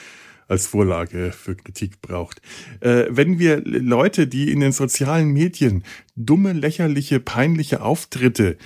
als 0.48 0.66
Vorlage 0.66 1.32
für 1.32 1.56
Kritik 1.56 2.00
braucht. 2.02 2.42
Äh, 2.80 3.06
wenn 3.08 3.38
wir 3.38 3.62
Leute, 3.64 4.26
die 4.26 4.50
in 4.50 4.60
den 4.60 4.72
sozialen 4.72 5.30
Medien 5.32 5.84
dumme, 6.14 6.52
lächerliche, 6.52 7.20
peinliche 7.20 7.80
Auftritte 7.80 8.52
äh, 8.52 8.56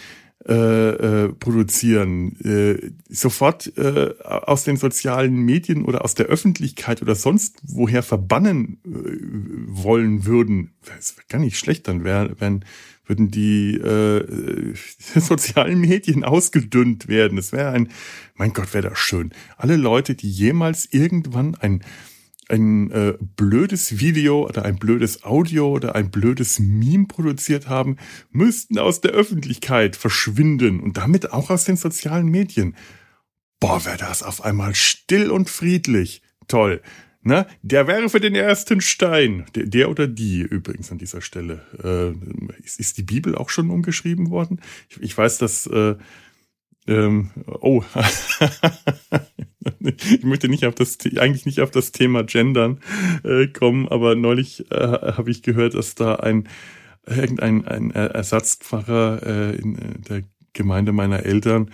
äh, 0.48 1.28
produzieren, 1.28 2.36
äh, 2.40 2.92
sofort 3.08 3.76
äh, 3.76 4.14
aus 4.24 4.64
den 4.64 4.76
sozialen 4.76 5.34
Medien 5.34 5.84
oder 5.84 6.04
aus 6.04 6.14
der 6.14 6.26
Öffentlichkeit 6.26 7.02
oder 7.02 7.16
sonst 7.16 7.58
woher 7.64 8.02
verbannen 8.02 8.78
äh, 8.84 8.90
wollen 9.66 10.24
würden, 10.24 10.74
das 10.84 11.16
wäre 11.16 11.26
gar 11.28 11.38
nicht 11.38 11.58
schlecht, 11.58 11.88
dann 11.88 12.04
wär, 12.04 12.40
wären, 12.40 12.64
würden 13.06 13.30
die 13.30 13.74
äh, 13.74 14.74
sozialen 15.20 15.80
Medien 15.80 16.22
ausgedünnt 16.22 17.08
werden. 17.08 17.36
Das 17.36 17.52
wäre 17.52 17.70
ein, 17.70 17.88
mein 18.34 18.52
Gott, 18.52 18.72
wäre 18.72 18.90
das 18.90 18.98
schön. 18.98 19.32
Alle 19.56 19.76
Leute, 19.76 20.14
die 20.14 20.30
jemals 20.30 20.86
irgendwann 20.92 21.56
ein 21.56 21.82
ein 22.48 22.90
äh, 22.90 23.14
blödes 23.20 23.98
Video 23.98 24.46
oder 24.46 24.64
ein 24.64 24.76
blödes 24.76 25.24
Audio 25.24 25.70
oder 25.70 25.94
ein 25.94 26.10
blödes 26.10 26.58
Meme 26.58 27.06
produziert 27.06 27.68
haben, 27.68 27.96
müssten 28.30 28.78
aus 28.78 29.00
der 29.00 29.12
Öffentlichkeit 29.12 29.96
verschwinden 29.96 30.80
und 30.80 30.96
damit 30.96 31.32
auch 31.32 31.50
aus 31.50 31.64
den 31.64 31.76
sozialen 31.76 32.26
Medien. 32.26 32.76
Boah, 33.58 33.84
wäre 33.84 33.96
das 33.96 34.22
auf 34.22 34.44
einmal 34.44 34.74
still 34.74 35.30
und 35.30 35.50
friedlich. 35.50 36.22
Toll. 36.46 36.82
Na, 37.28 37.48
der 37.62 37.88
werfe 37.88 38.20
den 38.20 38.36
ersten 38.36 38.80
Stein. 38.80 39.46
Der, 39.56 39.66
der 39.66 39.90
oder 39.90 40.06
die 40.06 40.42
übrigens 40.42 40.92
an 40.92 40.98
dieser 40.98 41.20
Stelle. 41.20 41.62
Äh, 41.82 42.62
ist, 42.62 42.78
ist 42.78 42.98
die 42.98 43.02
Bibel 43.02 43.34
auch 43.34 43.50
schon 43.50 43.70
umgeschrieben 43.70 44.30
worden? 44.30 44.60
Ich, 44.88 45.02
ich 45.02 45.18
weiß, 45.18 45.38
dass 45.38 45.66
äh, 45.66 45.96
ähm, 46.86 47.30
oh, 47.46 47.82
ich 49.80 50.24
möchte 50.24 50.48
nicht 50.48 50.66
auf 50.66 50.74
das, 50.74 50.98
eigentlich 51.18 51.46
nicht 51.46 51.60
auf 51.60 51.70
das 51.70 51.92
Thema 51.92 52.24
Gendern 52.24 52.80
äh, 53.24 53.46
kommen, 53.48 53.88
aber 53.88 54.14
neulich 54.14 54.70
äh, 54.70 54.76
habe 54.76 55.30
ich 55.30 55.42
gehört, 55.42 55.74
dass 55.74 55.94
da 55.94 56.16
ein 56.16 56.48
irgendein 57.06 57.66
ein 57.66 57.90
Ersatzpfarrer 57.92 59.22
äh, 59.24 59.56
in 59.56 59.76
äh, 59.76 59.98
der 60.08 60.22
Gemeinde 60.52 60.92
meiner 60.92 61.24
Eltern 61.24 61.70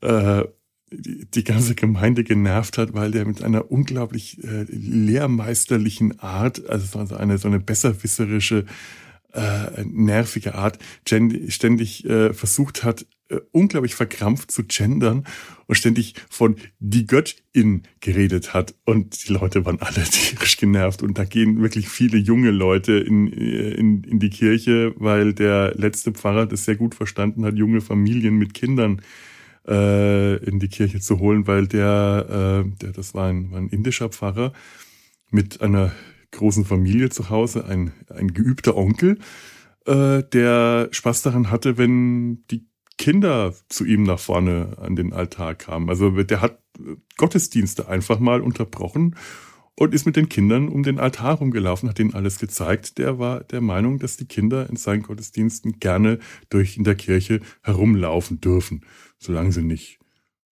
äh, 0.00 0.44
die, 0.90 1.44
ganze 1.44 1.74
Gemeinde 1.74 2.24
genervt 2.24 2.78
hat, 2.78 2.94
weil 2.94 3.10
der 3.10 3.26
mit 3.26 3.42
einer 3.42 3.70
unglaublich 3.70 4.42
äh, 4.42 4.64
lehrmeisterlichen 4.68 6.18
Art, 6.20 6.66
also 6.68 6.98
eine 7.14 7.38
so 7.38 7.48
eine 7.48 7.60
besserwisserische 7.60 8.64
äh, 9.32 9.84
nervige 9.84 10.54
Art 10.54 10.78
ständig 11.04 12.04
äh, 12.04 12.32
versucht 12.32 12.84
hat, 12.84 13.06
äh, 13.30 13.40
unglaublich 13.52 13.94
verkrampft 13.94 14.50
zu 14.50 14.64
gendern 14.64 15.24
und 15.66 15.74
ständig 15.74 16.14
von 16.30 16.56
die 16.78 17.06
Göttin 17.06 17.82
geredet 18.00 18.54
hat. 18.54 18.74
Und 18.86 19.28
die 19.28 19.32
Leute 19.32 19.66
waren 19.66 19.80
alle 19.82 20.02
tierisch 20.10 20.56
genervt. 20.56 21.02
Und 21.02 21.18
da 21.18 21.24
gehen 21.24 21.60
wirklich 21.60 21.90
viele 21.90 22.16
junge 22.16 22.50
Leute 22.50 22.94
in, 22.94 23.30
äh, 23.30 23.72
in, 23.74 24.02
in 24.04 24.18
die 24.18 24.30
Kirche, 24.30 24.94
weil 24.96 25.34
der 25.34 25.74
letzte 25.74 26.12
Pfarrer 26.12 26.46
das 26.46 26.64
sehr 26.64 26.76
gut 26.76 26.94
verstanden 26.94 27.44
hat, 27.44 27.56
junge 27.56 27.82
Familien 27.82 28.36
mit 28.36 28.54
Kindern 28.54 29.02
äh, 29.66 30.36
in 30.44 30.58
die 30.58 30.68
Kirche 30.68 31.00
zu 31.00 31.18
holen, 31.18 31.46
weil 31.46 31.66
der, 31.66 32.64
äh, 32.64 32.78
der 32.78 32.92
das 32.92 33.12
war 33.12 33.28
ein, 33.28 33.50
war 33.50 33.58
ein 33.58 33.68
indischer 33.68 34.08
Pfarrer 34.08 34.54
mit 35.30 35.60
einer 35.60 35.92
großen 36.32 36.64
Familie 36.64 37.10
zu 37.10 37.30
Hause, 37.30 37.64
ein, 37.64 37.92
ein 38.08 38.32
geübter 38.32 38.76
Onkel, 38.76 39.18
äh, 39.86 40.22
der 40.22 40.88
Spaß 40.90 41.22
daran 41.22 41.50
hatte, 41.50 41.78
wenn 41.78 42.44
die 42.50 42.68
Kinder 42.98 43.54
zu 43.68 43.84
ihm 43.84 44.02
nach 44.02 44.18
vorne 44.18 44.76
an 44.80 44.96
den 44.96 45.12
Altar 45.12 45.54
kamen. 45.54 45.88
Also 45.88 46.10
der 46.10 46.40
hat 46.40 46.60
Gottesdienste 47.16 47.88
einfach 47.88 48.18
mal 48.18 48.40
unterbrochen 48.40 49.16
und 49.76 49.94
ist 49.94 50.06
mit 50.06 50.16
den 50.16 50.28
Kindern 50.28 50.68
um 50.68 50.82
den 50.82 50.98
Altar 50.98 51.36
rumgelaufen, 51.36 51.88
hat 51.88 52.00
ihnen 52.00 52.14
alles 52.14 52.38
gezeigt. 52.38 52.98
Der 52.98 53.18
war 53.20 53.44
der 53.44 53.60
Meinung, 53.60 54.00
dass 54.00 54.16
die 54.16 54.26
Kinder 54.26 54.68
in 54.68 54.76
seinen 54.76 55.02
Gottesdiensten 55.02 55.78
gerne 55.78 56.18
durch 56.50 56.76
in 56.76 56.84
der 56.84 56.96
Kirche 56.96 57.40
herumlaufen 57.62 58.40
dürfen, 58.40 58.84
solange 59.18 59.52
sie 59.52 59.62
nicht 59.62 60.00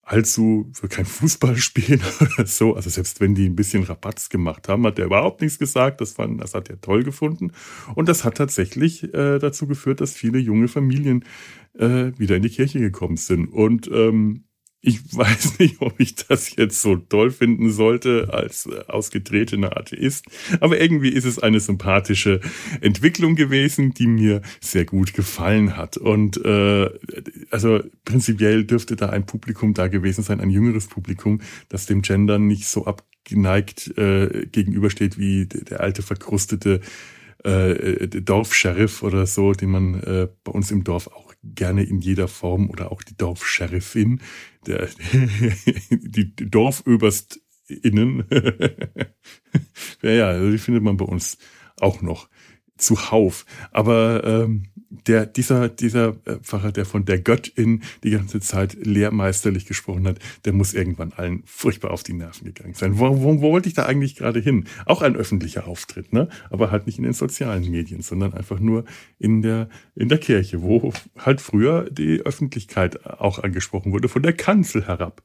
allzu 0.07 0.71
für 0.73 0.87
kein 0.89 1.05
Fußball 1.05 1.57
spielen 1.57 2.01
oder 2.21 2.47
so. 2.47 2.75
Also 2.75 2.89
selbst 2.89 3.21
wenn 3.21 3.35
die 3.35 3.49
ein 3.49 3.57
bisschen 3.57 3.83
Rabatz 3.83 4.29
gemacht 4.29 4.69
haben, 4.69 4.87
hat 4.87 4.99
er 5.01 5.07
überhaupt 5.07 5.41
nichts 5.43 5.59
gesagt. 5.59 6.01
Das, 6.01 6.13
fand, 6.13 6.41
das 6.41 6.55
hat 6.55 6.71
er 6.71 6.81
toll 6.81 7.03
gefunden. 7.03 7.53
Und 7.97 8.09
das 8.09 8.25
hat 8.25 8.37
tatsächlich 8.37 9.13
äh, 9.13 9.39
dazu 9.41 9.67
geführt, 9.67 10.01
dass 10.01 10.15
viele 10.15 10.39
junge 10.39 10.69
Familien 10.69 11.25
äh, 11.75 12.13
wieder 12.17 12.37
in 12.37 12.43
die 12.43 12.51
Kirche 12.51 12.79
gekommen 12.79 13.17
sind. 13.17 13.49
Und 13.49 13.91
ähm, 13.93 14.45
ich 14.87 15.01
weiß 15.17 15.59
nicht, 15.59 15.81
ob 15.81 15.99
ich 15.99 16.15
das 16.15 16.55
jetzt 16.55 16.81
so 16.81 16.95
toll 16.95 17.33
finden 17.33 17.73
sollte 17.73 18.29
als 18.33 18.67
äh, 18.67 18.85
ausgetretener 18.87 19.77
Atheist, 19.77 20.27
aber 20.61 20.81
irgendwie 20.81 21.09
ist 21.09 21.25
es 21.25 21.41
eine 21.41 21.59
sympathische 21.59 22.41
Entwicklung 22.81 23.35
gewesen, 23.35 23.95
die 23.95 24.07
mir 24.07 24.43
sehr 24.61 24.85
gut 24.85 25.13
gefallen 25.13 25.77
hat. 25.77 25.97
Und 25.97 26.43
äh, 26.45 26.89
also 27.51 27.81
prinzipiell 28.05 28.65
dürfte 28.65 28.95
da 28.95 29.11
ein 29.11 29.27
Publikum 29.27 29.75
da 29.75 29.89
gewesen 29.89 30.23
sein, 30.23 30.41
ein 30.41 30.51
jüngeres 30.51 30.87
Publikum, 30.87 31.41
das 31.69 31.87
dem 31.87 32.03
Gendern 32.03 32.47
nicht 32.47 32.67
so 32.67 32.87
abgeneigt 32.87 33.99
äh, 33.99 34.47
gegenübersteht 34.53 35.19
wie 35.19 35.47
der 35.47 35.81
alte 35.81 36.03
verkrustete 36.03 36.81
äh, 37.43 38.07
Dorfsheriff 38.07 39.03
oder 39.03 39.27
so, 39.27 39.53
den 39.53 39.71
man 39.71 39.95
äh, 40.03 40.29
bei 40.45 40.53
uns 40.53 40.71
im 40.71 40.85
Dorf 40.85 41.09
auch 41.09 41.26
gerne 41.55 41.85
in 41.85 42.01
jeder 42.01 42.29
Form 42.29 42.71
oder 42.71 42.93
auch 42.93 43.03
die 43.03 43.17
Dorfsheriffin, 43.17 44.21
der, 44.67 44.89
die 45.91 46.35
Dorföberstinnen. 46.37 48.25
ja, 50.03 50.11
ja, 50.11 50.51
die 50.51 50.59
findet 50.59 50.83
man 50.83 50.97
bei 50.97 51.05
uns 51.05 51.39
auch 51.81 52.03
noch 52.03 52.29
zuhauf. 52.77 53.47
Aber 53.71 54.25
ähm, 54.25 54.69
der, 54.89 55.27
dieser, 55.27 55.69
dieser 55.69 56.17
äh, 56.27 56.37
Pfarrer, 56.43 56.73
der 56.73 56.85
von 56.85 57.05
der 57.05 57.21
Göttin 57.21 57.83
die 58.05 58.11
ganze 58.11 58.41
Zeit 58.41 58.75
lehrmeisterlich 58.75 59.67
gesprochen 59.67 60.07
hat, 60.07 60.19
der 60.45 60.53
muss 60.53 60.75
irgendwann 60.75 61.13
allen 61.13 61.43
furchtbar 61.47 61.91
auf 61.91 62.03
die 62.03 62.13
Nerven 62.13 62.45
gegangen 62.45 62.75
sein. 62.75 62.99
Wo, 62.99 63.23
wo, 63.23 63.41
wo 63.41 63.53
wollte 63.53 63.69
ich 63.69 63.75
da 63.75 63.87
eigentlich 63.87 64.15
gerade 64.15 64.41
hin? 64.41 64.67
Auch 64.85 65.03
ein 65.03 65.17
öffentlicher 65.17 65.67
Auftritt, 65.67 66.13
ne? 66.13 66.29
Aber 66.51 66.71
halt 66.71 66.87
nicht 66.87 66.99
in 66.99 67.05
den 67.05 67.13
sozialen 67.13 67.69
Medien, 67.71 68.03
sondern 68.03 68.33
einfach 68.35 68.61
nur 68.61 68.85
in 69.19 69.43
der, 69.43 69.69
in 69.95 70.09
der 70.09 70.19
Kirche, 70.19 70.63
wo 70.63 70.93
halt 71.19 71.41
früher 71.41 71.91
die 71.91 72.21
Öffentlichkeit 72.21 73.05
auch 73.07 73.41
angesprochen 73.41 73.93
wurde, 73.93 74.09
von 74.09 74.23
der 74.23 74.35
Kanzel 74.35 74.87
herab. 74.87 75.23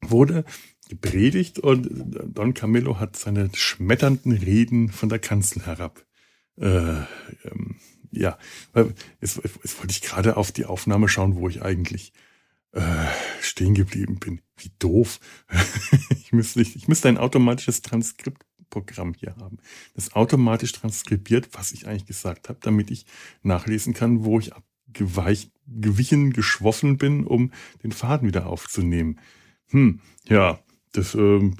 Wurde 0.00 0.44
gepredigt 0.88 1.60
und 1.60 1.88
Don 2.26 2.52
Camillo 2.54 3.00
hat 3.00 3.16
seine 3.16 3.48
schmetternden 3.54 4.32
Reden 4.32 4.90
von 4.90 5.08
der 5.08 5.18
Kanzel 5.18 5.64
herab 5.64 6.04
äh, 6.56 7.00
ähm, 7.44 7.76
ja, 8.10 8.38
jetzt, 9.20 9.40
jetzt 9.42 9.78
wollte 9.78 9.90
ich 9.90 10.02
gerade 10.02 10.36
auf 10.36 10.52
die 10.52 10.66
Aufnahme 10.66 11.08
schauen, 11.08 11.36
wo 11.36 11.48
ich 11.48 11.62
eigentlich 11.62 12.12
äh, 12.72 13.06
stehen 13.40 13.74
geblieben 13.74 14.18
bin. 14.18 14.40
Wie 14.56 14.70
doof. 14.78 15.20
ich, 16.10 16.32
müsste, 16.32 16.62
ich 16.62 16.88
müsste 16.88 17.08
ein 17.08 17.18
automatisches 17.18 17.82
Transkriptprogramm 17.82 19.14
hier 19.14 19.36
haben, 19.36 19.58
das 19.94 20.14
automatisch 20.14 20.72
transkribiert, 20.72 21.50
was 21.52 21.72
ich 21.72 21.86
eigentlich 21.86 22.06
gesagt 22.06 22.48
habe, 22.48 22.58
damit 22.62 22.90
ich 22.90 23.06
nachlesen 23.42 23.94
kann, 23.94 24.24
wo 24.24 24.38
ich 24.38 24.52
abgeweicht, 24.54 25.52
gewichen, 25.66 26.32
geschwoffen 26.32 26.98
bin, 26.98 27.24
um 27.26 27.52
den 27.82 27.92
Faden 27.92 28.28
wieder 28.28 28.46
aufzunehmen. 28.46 29.20
Hm, 29.68 30.00
ja, 30.28 30.60
das, 30.92 31.14
ähm, 31.14 31.56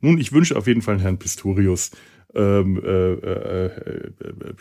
nun, 0.00 0.18
ich 0.18 0.32
wünsche 0.32 0.56
auf 0.56 0.66
jeden 0.66 0.82
Fall 0.82 1.00
Herrn 1.00 1.18
Pistorius 1.18 1.90
ähm, 2.34 2.80
äh, 2.84 3.12
äh, 3.12 3.66
äh, 3.66 4.54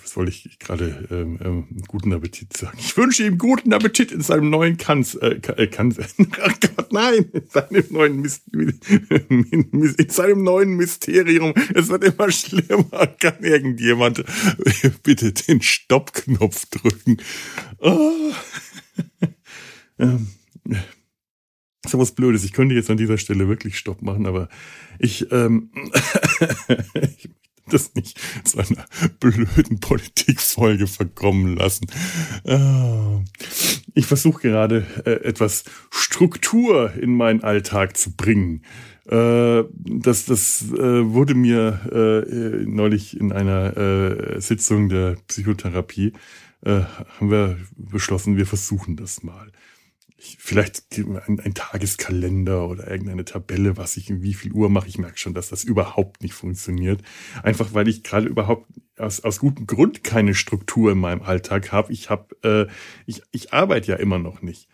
was 0.00 0.16
wollte 0.16 0.30
ich 0.30 0.58
gerade, 0.58 1.08
ähm, 1.10 1.38
ähm, 1.42 1.66
guten 1.88 2.12
Appetit 2.12 2.56
sagen. 2.56 2.78
Ich 2.78 2.96
wünsche 2.96 3.24
ihm 3.24 3.36
guten 3.36 3.72
Appetit 3.72 4.12
in 4.12 4.20
seinem 4.20 4.50
neuen 4.50 4.76
Kanz, 4.76 5.16
äh, 5.16 5.66
Kanz, 5.66 5.98
oh 6.18 6.24
Gott, 6.24 6.92
nein, 6.92 7.26
in 7.32 7.48
seinem 7.48 7.84
neuen 7.90 8.24
in 9.28 10.08
seinem 10.08 10.42
neuen 10.44 10.76
Mysterium. 10.76 11.52
Es 11.74 11.88
wird 11.88 12.04
immer 12.04 12.30
schlimmer. 12.30 13.06
Kann 13.18 13.42
irgendjemand 13.42 14.24
bitte 15.02 15.32
den 15.32 15.62
Stoppknopf 15.62 16.66
drücken? 16.66 17.16
Oh. 17.78 18.32
ähm, 19.98 20.28
so 21.88 21.98
was 21.98 22.12
Blödes. 22.12 22.44
Ich 22.44 22.52
könnte 22.52 22.74
jetzt 22.74 22.90
an 22.90 22.96
dieser 22.96 23.18
Stelle 23.18 23.48
wirklich 23.48 23.78
Stopp 23.78 24.02
machen, 24.02 24.26
aber 24.26 24.48
ich, 24.98 25.30
ähm, 25.32 25.70
ich 27.18 27.30
das 27.68 27.94
nicht 27.94 28.18
zu 28.44 28.58
einer 28.58 28.84
blöden 29.20 29.80
Politikfolge 29.80 30.86
verkommen 30.86 31.56
lassen. 31.56 31.86
Ah. 32.44 33.20
Ich 33.94 34.06
versuche 34.06 34.42
gerade 34.42 34.86
äh, 35.04 35.24
etwas 35.24 35.64
Struktur 35.90 36.92
in 36.94 37.16
meinen 37.16 37.42
Alltag 37.42 37.96
zu 37.96 38.12
bringen. 38.12 38.62
Äh, 39.06 39.64
das 39.78 40.26
das 40.26 40.64
äh, 40.72 41.12
wurde 41.12 41.34
mir 41.34 42.24
neulich 42.66 43.18
in 43.18 43.32
einer 43.32 44.40
Sitzung 44.40 44.88
der 44.88 45.16
Psychotherapie, 45.28 46.12
haben 46.64 47.30
wir 47.30 47.58
beschlossen, 47.76 48.36
wir 48.36 48.46
versuchen 48.46 48.96
das 48.96 49.22
mal 49.22 49.52
vielleicht 50.40 50.84
ein, 50.98 51.40
ein, 51.40 51.54
Tageskalender 51.54 52.68
oder 52.68 52.90
irgendeine 52.90 53.24
Tabelle, 53.24 53.76
was 53.76 53.96
ich 53.96 54.10
in 54.10 54.22
wie 54.22 54.34
viel 54.34 54.52
Uhr 54.52 54.68
mache. 54.68 54.88
Ich 54.88 54.98
merke 54.98 55.18
schon, 55.18 55.34
dass 55.34 55.48
das 55.48 55.64
überhaupt 55.64 56.22
nicht 56.22 56.34
funktioniert. 56.34 57.02
Einfach 57.42 57.74
weil 57.74 57.88
ich 57.88 58.02
gerade 58.02 58.26
überhaupt 58.26 58.66
aus, 58.98 59.20
aus 59.20 59.38
gutem 59.38 59.66
Grund 59.66 60.04
keine 60.04 60.34
Struktur 60.34 60.92
in 60.92 60.98
meinem 60.98 61.22
Alltag 61.22 61.72
habe. 61.72 61.92
Ich 61.92 62.10
habe, 62.10 62.36
äh, 62.42 62.72
ich, 63.06 63.22
ich 63.32 63.52
arbeite 63.52 63.92
ja 63.92 63.96
immer 63.96 64.18
noch 64.18 64.42
nicht. 64.42 64.68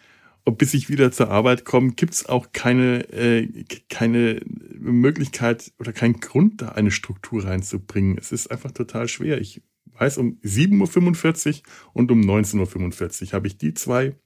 Und 0.44 0.58
bis 0.58 0.74
ich 0.74 0.88
wieder 0.88 1.12
zur 1.12 1.30
Arbeit 1.30 1.64
komme, 1.64 1.92
gibt's 1.92 2.26
auch 2.26 2.48
keine, 2.52 3.08
äh, 3.12 3.64
keine 3.88 4.40
Möglichkeit 4.78 5.72
oder 5.78 5.92
keinen 5.92 6.18
Grund, 6.20 6.62
da 6.62 6.70
eine 6.70 6.90
Struktur 6.90 7.44
reinzubringen. 7.44 8.18
Es 8.18 8.32
ist 8.32 8.50
einfach 8.50 8.72
total 8.72 9.06
schwer. 9.06 9.40
Ich 9.40 9.62
weiß, 9.92 10.18
um 10.18 10.38
7.45 10.42 11.58
Uhr 11.58 11.62
und 11.92 12.10
um 12.10 12.20
19.45 12.20 13.26
Uhr 13.26 13.32
habe 13.32 13.46
ich 13.46 13.56
die 13.56 13.74
zwei 13.74 14.16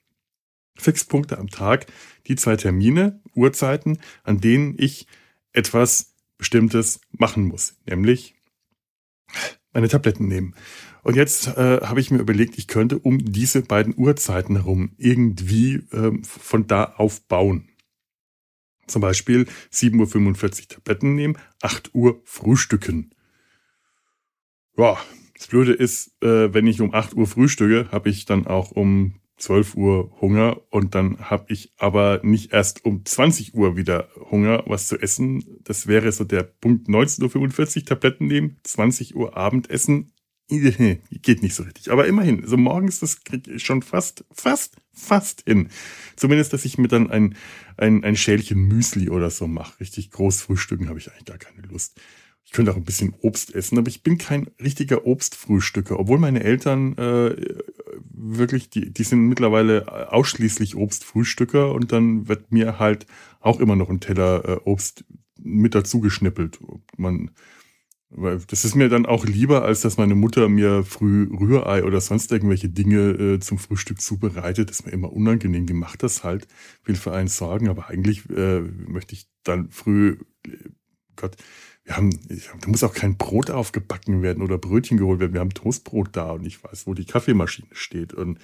Fixpunkte 0.76 1.38
am 1.38 1.48
Tag, 1.48 1.86
die 2.26 2.36
zwei 2.36 2.56
Termine, 2.56 3.20
Uhrzeiten, 3.34 3.98
an 4.24 4.40
denen 4.40 4.74
ich 4.78 5.06
etwas 5.52 6.14
Bestimmtes 6.38 7.00
machen 7.12 7.44
muss, 7.44 7.76
nämlich 7.86 8.34
meine 9.72 9.88
Tabletten 9.88 10.28
nehmen. 10.28 10.54
Und 11.02 11.16
jetzt 11.16 11.48
äh, 11.48 11.80
habe 11.82 12.00
ich 12.00 12.10
mir 12.10 12.18
überlegt, 12.18 12.58
ich 12.58 12.66
könnte 12.66 12.98
um 12.98 13.18
diese 13.18 13.62
beiden 13.62 13.94
Uhrzeiten 13.96 14.56
herum 14.56 14.92
irgendwie 14.96 15.76
äh, 15.92 16.12
von 16.22 16.66
da 16.66 16.84
aufbauen. 16.96 17.68
Zum 18.86 19.02
Beispiel 19.02 19.46
7.45 19.72 20.62
Uhr 20.62 20.68
Tabletten 20.68 21.14
nehmen, 21.14 21.38
8 21.60 21.94
Uhr 21.94 22.20
frühstücken. 22.24 23.10
Ja, 24.76 24.98
das 25.36 25.48
Blöde 25.48 25.72
ist, 25.72 26.10
äh, 26.22 26.52
wenn 26.54 26.66
ich 26.66 26.80
um 26.80 26.94
8 26.94 27.14
Uhr 27.14 27.26
frühstücke, 27.26 27.90
habe 27.92 28.08
ich 28.08 28.24
dann 28.24 28.46
auch 28.46 28.70
um 28.70 29.20
12 29.38 29.74
Uhr 29.74 30.12
Hunger 30.20 30.60
und 30.70 30.94
dann 30.94 31.18
habe 31.30 31.52
ich 31.52 31.72
aber 31.76 32.20
nicht 32.22 32.52
erst 32.52 32.84
um 32.84 33.04
20 33.04 33.54
Uhr 33.54 33.76
wieder 33.76 34.08
Hunger, 34.30 34.64
was 34.66 34.88
zu 34.88 34.98
essen. 34.98 35.44
Das 35.62 35.86
wäre 35.86 36.10
so 36.12 36.24
der 36.24 36.42
Punkt 36.42 36.88
19.45 36.88 37.76
Uhr 37.76 37.84
Tabletten 37.84 38.26
nehmen, 38.26 38.56
20 38.62 39.14
Uhr 39.14 39.36
Abendessen. 39.36 40.12
Geht 40.48 41.42
nicht 41.42 41.54
so 41.54 41.64
richtig. 41.64 41.90
Aber 41.90 42.06
immerhin, 42.06 42.46
so 42.46 42.56
morgens, 42.56 43.00
das 43.00 43.24
kriege 43.24 43.52
ich 43.52 43.64
schon 43.64 43.82
fast, 43.82 44.24
fast, 44.30 44.76
fast 44.92 45.42
hin. 45.44 45.68
Zumindest, 46.14 46.52
dass 46.52 46.64
ich 46.64 46.78
mir 46.78 46.88
dann 46.88 47.10
ein, 47.10 47.36
ein, 47.76 48.04
ein 48.04 48.16
Schälchen 48.16 48.68
Müsli 48.68 49.10
oder 49.10 49.30
so 49.30 49.48
mache. 49.48 49.80
Richtig 49.80 50.12
groß 50.12 50.40
frühstücken 50.40 50.88
habe 50.88 51.00
ich 51.00 51.10
eigentlich 51.10 51.24
gar 51.24 51.38
keine 51.38 51.62
Lust. 51.62 52.00
Ich 52.46 52.52
könnte 52.52 52.72
auch 52.72 52.76
ein 52.76 52.84
bisschen 52.84 53.14
Obst 53.20 53.54
essen, 53.54 53.76
aber 53.76 53.88
ich 53.88 54.02
bin 54.02 54.18
kein 54.18 54.48
richtiger 54.62 55.04
Obstfrühstücker, 55.04 55.98
obwohl 55.98 56.18
meine 56.18 56.44
Eltern 56.44 56.96
äh, 56.96 57.34
wirklich, 58.12 58.70
die, 58.70 58.92
die 58.92 59.02
sind 59.02 59.26
mittlerweile 59.26 60.12
ausschließlich 60.12 60.76
Obstfrühstücker 60.76 61.72
und 61.72 61.92
dann 61.92 62.28
wird 62.28 62.52
mir 62.52 62.78
halt 62.78 63.06
auch 63.40 63.60
immer 63.60 63.76
noch 63.76 63.90
ein 63.90 64.00
Teller 64.00 64.48
äh, 64.48 64.60
Obst 64.64 65.04
mit 65.38 65.74
dazu 65.74 66.00
geschnippelt. 66.00 66.58
Man, 66.96 67.32
weil 68.10 68.38
das 68.46 68.64
ist 68.64 68.76
mir 68.76 68.88
dann 68.88 69.06
auch 69.06 69.24
lieber, 69.24 69.64
als 69.64 69.80
dass 69.80 69.96
meine 69.96 70.14
Mutter 70.14 70.48
mir 70.48 70.84
früh 70.84 71.28
Rührei 71.30 71.84
oder 71.84 72.00
sonst 72.00 72.30
irgendwelche 72.30 72.68
Dinge 72.68 73.10
äh, 73.10 73.40
zum 73.40 73.58
Frühstück 73.58 74.00
zubereitet. 74.00 74.70
Das 74.70 74.80
ist 74.80 74.86
mir 74.86 74.92
immer 74.92 75.12
unangenehm. 75.12 75.66
Die 75.66 75.74
macht 75.74 76.02
das 76.02 76.24
halt, 76.24 76.46
will 76.84 76.94
für 76.94 77.12
einen 77.12 77.28
sorgen, 77.28 77.68
aber 77.68 77.88
eigentlich 77.88 78.28
äh, 78.30 78.60
möchte 78.60 79.14
ich 79.14 79.28
dann 79.42 79.70
früh, 79.70 80.18
Gott, 81.16 81.36
wir 81.86 81.96
haben, 81.96 82.10
ich, 82.28 82.50
da 82.60 82.68
muss 82.68 82.82
auch 82.82 82.92
kein 82.92 83.16
Brot 83.16 83.50
aufgebacken 83.50 84.20
werden 84.20 84.42
oder 84.42 84.58
Brötchen 84.58 84.98
geholt 84.98 85.20
werden. 85.20 85.32
Wir 85.32 85.40
haben 85.40 85.54
Toastbrot 85.54 86.08
da 86.12 86.32
und 86.32 86.44
ich 86.44 86.62
weiß, 86.62 86.86
wo 86.86 86.94
die 86.94 87.04
Kaffeemaschine 87.04 87.68
steht. 87.72 88.12
Und 88.12 88.38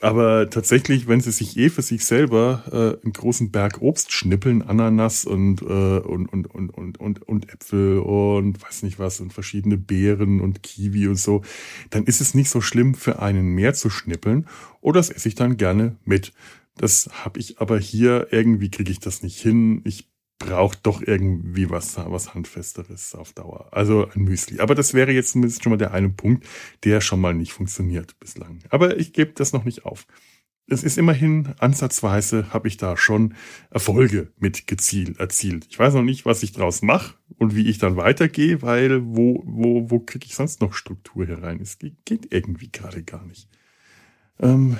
aber 0.00 0.50
tatsächlich, 0.50 1.08
wenn 1.08 1.20
sie 1.20 1.32
sich 1.32 1.56
eh 1.56 1.70
für 1.70 1.82
sich 1.82 2.04
selber 2.04 2.64
äh, 2.70 3.04
einen 3.04 3.12
großen 3.12 3.50
Berg 3.50 3.80
Obst 3.80 4.12
schnippeln, 4.12 4.62
Ananas 4.62 5.24
und, 5.24 5.62
äh, 5.62 5.64
und, 5.64 6.26
und, 6.26 6.46
und, 6.46 6.70
und, 6.70 6.98
und, 7.00 7.22
und 7.22 7.52
Äpfel 7.52 7.98
und 7.98 8.62
weiß 8.62 8.82
nicht 8.82 8.98
was 8.98 9.20
und 9.20 9.32
verschiedene 9.32 9.76
Beeren 9.76 10.40
und 10.40 10.62
Kiwi 10.62 11.08
und 11.08 11.18
so, 11.18 11.42
dann 11.90 12.04
ist 12.04 12.20
es 12.20 12.34
nicht 12.34 12.50
so 12.50 12.60
schlimm 12.60 12.94
für 12.94 13.20
einen 13.20 13.48
mehr 13.54 13.74
zu 13.74 13.88
schnippeln. 13.88 14.46
Oder 14.80 15.00
das 15.00 15.10
esse 15.10 15.28
ich 15.28 15.34
dann 15.34 15.56
gerne 15.56 15.96
mit. 16.04 16.32
Das 16.76 17.08
habe 17.24 17.40
ich 17.40 17.60
aber 17.60 17.78
hier, 17.78 18.28
irgendwie 18.30 18.70
kriege 18.70 18.92
ich 18.92 19.00
das 19.00 19.22
nicht 19.22 19.40
hin. 19.40 19.80
Ich 19.84 20.13
braucht 20.38 20.86
doch 20.86 21.00
irgendwie 21.00 21.70
was, 21.70 21.96
was 21.96 22.34
Handfesteres 22.34 23.14
auf 23.14 23.32
Dauer. 23.32 23.68
Also 23.72 24.08
ein 24.14 24.22
Müsli. 24.22 24.60
Aber 24.60 24.74
das 24.74 24.94
wäre 24.94 25.12
jetzt 25.12 25.32
zumindest 25.32 25.62
schon 25.62 25.70
mal 25.70 25.76
der 25.76 25.92
eine 25.92 26.10
Punkt, 26.10 26.46
der 26.84 27.00
schon 27.00 27.20
mal 27.20 27.34
nicht 27.34 27.52
funktioniert 27.52 28.18
bislang. 28.18 28.60
Aber 28.70 28.98
ich 28.98 29.12
gebe 29.12 29.32
das 29.32 29.52
noch 29.52 29.64
nicht 29.64 29.84
auf. 29.84 30.06
Es 30.66 30.82
ist 30.82 30.96
immerhin 30.96 31.54
ansatzweise 31.58 32.52
habe 32.54 32.68
ich 32.68 32.78
da 32.78 32.96
schon 32.96 33.34
Erfolge 33.70 34.32
mit 34.38 34.66
gezielt 34.66 35.18
erzielt. 35.18 35.66
Ich 35.68 35.78
weiß 35.78 35.92
noch 35.92 36.02
nicht, 36.02 36.24
was 36.24 36.42
ich 36.42 36.52
draus 36.52 36.80
mache 36.80 37.14
und 37.36 37.54
wie 37.54 37.68
ich 37.68 37.76
dann 37.76 37.96
weitergehe, 37.96 38.62
weil 38.62 39.04
wo 39.04 39.42
wo 39.44 39.90
wo 39.90 40.00
kriege 40.00 40.24
ich 40.24 40.34
sonst 40.34 40.62
noch 40.62 40.72
Struktur 40.72 41.26
hier 41.26 41.42
rein? 41.42 41.60
Es 41.60 41.78
geht 41.78 42.32
irgendwie 42.32 42.72
gerade 42.72 43.02
gar 43.02 43.26
nicht. 43.26 43.48
Ähm, 44.40 44.78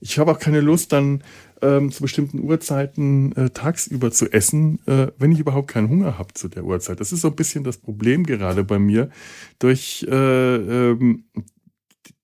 ich 0.00 0.18
habe 0.18 0.30
auch 0.30 0.38
keine 0.38 0.60
Lust, 0.60 0.92
dann 0.92 1.24
ähm, 1.60 1.90
zu 1.90 2.02
bestimmten 2.02 2.40
Uhrzeiten 2.40 3.32
äh, 3.32 3.50
tagsüber 3.50 4.10
zu 4.10 4.32
essen, 4.32 4.78
äh, 4.86 5.08
wenn 5.18 5.32
ich 5.32 5.40
überhaupt 5.40 5.68
keinen 5.68 5.88
Hunger 5.88 6.18
habe 6.18 6.34
zu 6.34 6.48
der 6.48 6.64
Uhrzeit. 6.64 7.00
Das 7.00 7.12
ist 7.12 7.22
so 7.22 7.28
ein 7.28 7.36
bisschen 7.36 7.64
das 7.64 7.78
Problem 7.78 8.24
gerade 8.24 8.64
bei 8.64 8.78
mir. 8.78 9.10
Durch 9.58 10.06
äh, 10.08 10.56
ähm, 10.56 11.24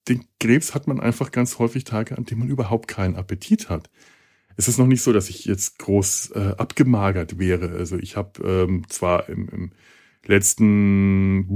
den 0.08 0.24
Krebs 0.38 0.74
hat 0.74 0.86
man 0.86 1.00
einfach 1.00 1.32
ganz 1.32 1.58
häufig 1.58 1.84
Tage, 1.84 2.16
an 2.16 2.24
denen 2.24 2.40
man 2.40 2.48
überhaupt 2.48 2.88
keinen 2.88 3.16
Appetit 3.16 3.68
hat. 3.68 3.90
Es 4.56 4.68
ist 4.68 4.78
noch 4.78 4.86
nicht 4.86 5.02
so, 5.02 5.12
dass 5.12 5.30
ich 5.30 5.46
jetzt 5.46 5.78
groß 5.78 6.32
äh, 6.36 6.54
abgemagert 6.56 7.38
wäre. 7.38 7.70
Also 7.70 7.98
ich 7.98 8.16
habe 8.16 8.40
ähm, 8.46 8.84
zwar 8.88 9.28
im, 9.28 9.48
im 9.48 9.72
letzten 10.26 11.46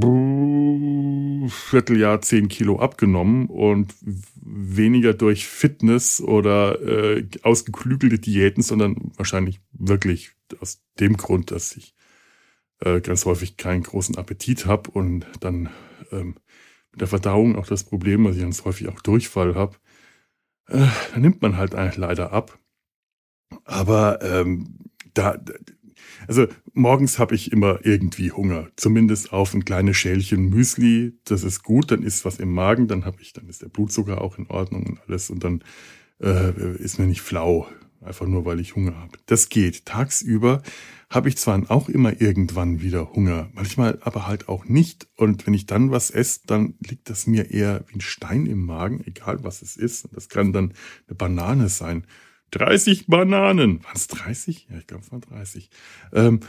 Vierteljahr 1.48 2.20
zehn 2.20 2.48
Kilo 2.48 2.78
abgenommen 2.81 3.46
und 3.46 3.94
weniger 4.02 5.14
durch 5.14 5.46
Fitness 5.46 6.20
oder 6.20 6.81
äh, 6.81 7.26
ausgeklügelte 7.42 8.18
Diäten, 8.18 8.62
sondern 8.62 9.12
wahrscheinlich 9.16 9.61
wirklich 9.72 10.33
aus 10.61 10.83
dem 11.00 11.16
Grund, 11.16 11.50
dass 11.50 11.76
ich 11.76 11.94
äh, 12.81 13.00
ganz 13.00 13.24
häufig 13.24 13.57
keinen 13.57 13.83
großen 13.83 14.16
Appetit 14.16 14.66
habe 14.66 14.90
und 14.90 15.26
dann 15.40 15.70
ähm, 16.12 16.37
mit 16.92 17.00
der 17.00 17.09
Verdauung 17.09 17.57
auch 17.57 17.66
das 17.66 17.85
Problem, 17.85 18.24
dass 18.24 18.37
ich 18.37 18.42
ganz 18.42 18.64
häufig 18.64 18.88
auch 18.88 19.00
Durchfall 19.00 19.54
habe. 19.54 19.76
Äh, 20.68 20.87
da 21.12 21.20
nimmt 21.20 21.42
man 21.42 21.57
halt 21.57 21.72
leider 21.96 22.33
ab. 22.33 22.59
Aber 23.64 24.22
ähm, 24.22 24.78
da, 25.14 25.38
also 26.27 26.47
morgens 26.73 27.19
habe 27.19 27.35
ich 27.35 27.53
immer 27.53 27.81
irgendwie 27.85 28.33
Hunger, 28.33 28.69
zumindest 28.77 29.33
auf 29.33 29.55
ein 29.55 29.65
kleines 29.65 29.97
Schälchen 29.97 30.49
Müsli. 30.49 31.15
Das 31.25 31.45
ist 31.45 31.63
gut, 31.63 31.91
dann 31.91 32.03
ist 32.03 32.25
was 32.25 32.39
im 32.39 32.53
Magen, 32.53 32.89
dann 32.89 33.05
habe 33.05 33.21
ich, 33.21 33.33
dann 33.33 33.49
ist 33.49 33.63
der 33.63 33.69
Blutzucker 33.69 34.21
auch 34.21 34.39
in 34.39 34.47
Ordnung 34.49 34.87
und 34.87 35.01
alles 35.07 35.31
und 35.31 35.45
dann 35.45 35.63
äh, 36.21 36.77
ist 36.77 36.99
mir 36.99 37.07
nicht 37.07 37.21
flau, 37.21 37.69
einfach 38.01 38.27
nur 38.27 38.45
weil 38.45 38.61
ich 38.61 38.77
Hunger 38.77 38.97
habe. 38.97 39.19
Das 39.27 39.49
geht. 39.49 39.87
Tagsüber 39.87 40.63
habe 41.11 41.29
ich 41.29 41.39
zwar 41.39 41.71
auch 41.71 41.89
immer 41.89 42.21
irgendwann 42.21 42.83
wieder 42.83 43.13
Hunger, 43.13 43.49
manchmal 43.55 43.99
aber 44.03 44.27
halt 44.27 44.49
auch 44.49 44.67
nicht. 44.67 45.09
Und 45.17 45.47
wenn 45.47 45.55
ich 45.55 45.67
dann 45.67 45.91
was 45.91 46.11
esse, 46.11 46.41
dann 46.47 46.75
liegt 46.81 47.09
das 47.09 47.27
mir 47.27 47.51
eher 47.51 47.85
wie 47.89 47.97
ein 47.97 48.01
Stein 48.01 48.47
im 48.47 48.65
Magen, 48.65 49.03
egal 49.07 49.43
was 49.43 49.63
es 49.63 49.77
ist. 49.77 50.05
Und 50.05 50.17
das 50.17 50.29
kann 50.29 50.53
dann 50.53 50.75
eine 51.07 51.17
Banane 51.17 51.69
sein 51.69 52.05
30 52.51 53.07
Bananen. 53.07 53.81
Es 53.95 54.07
30? 54.09 54.69
Ja, 54.71 54.79
ich 54.79 54.87
glaube, 54.87 55.05
es 55.05 55.13
waren 55.13 55.21
30. 55.21 55.71
Ähm, 56.13 56.41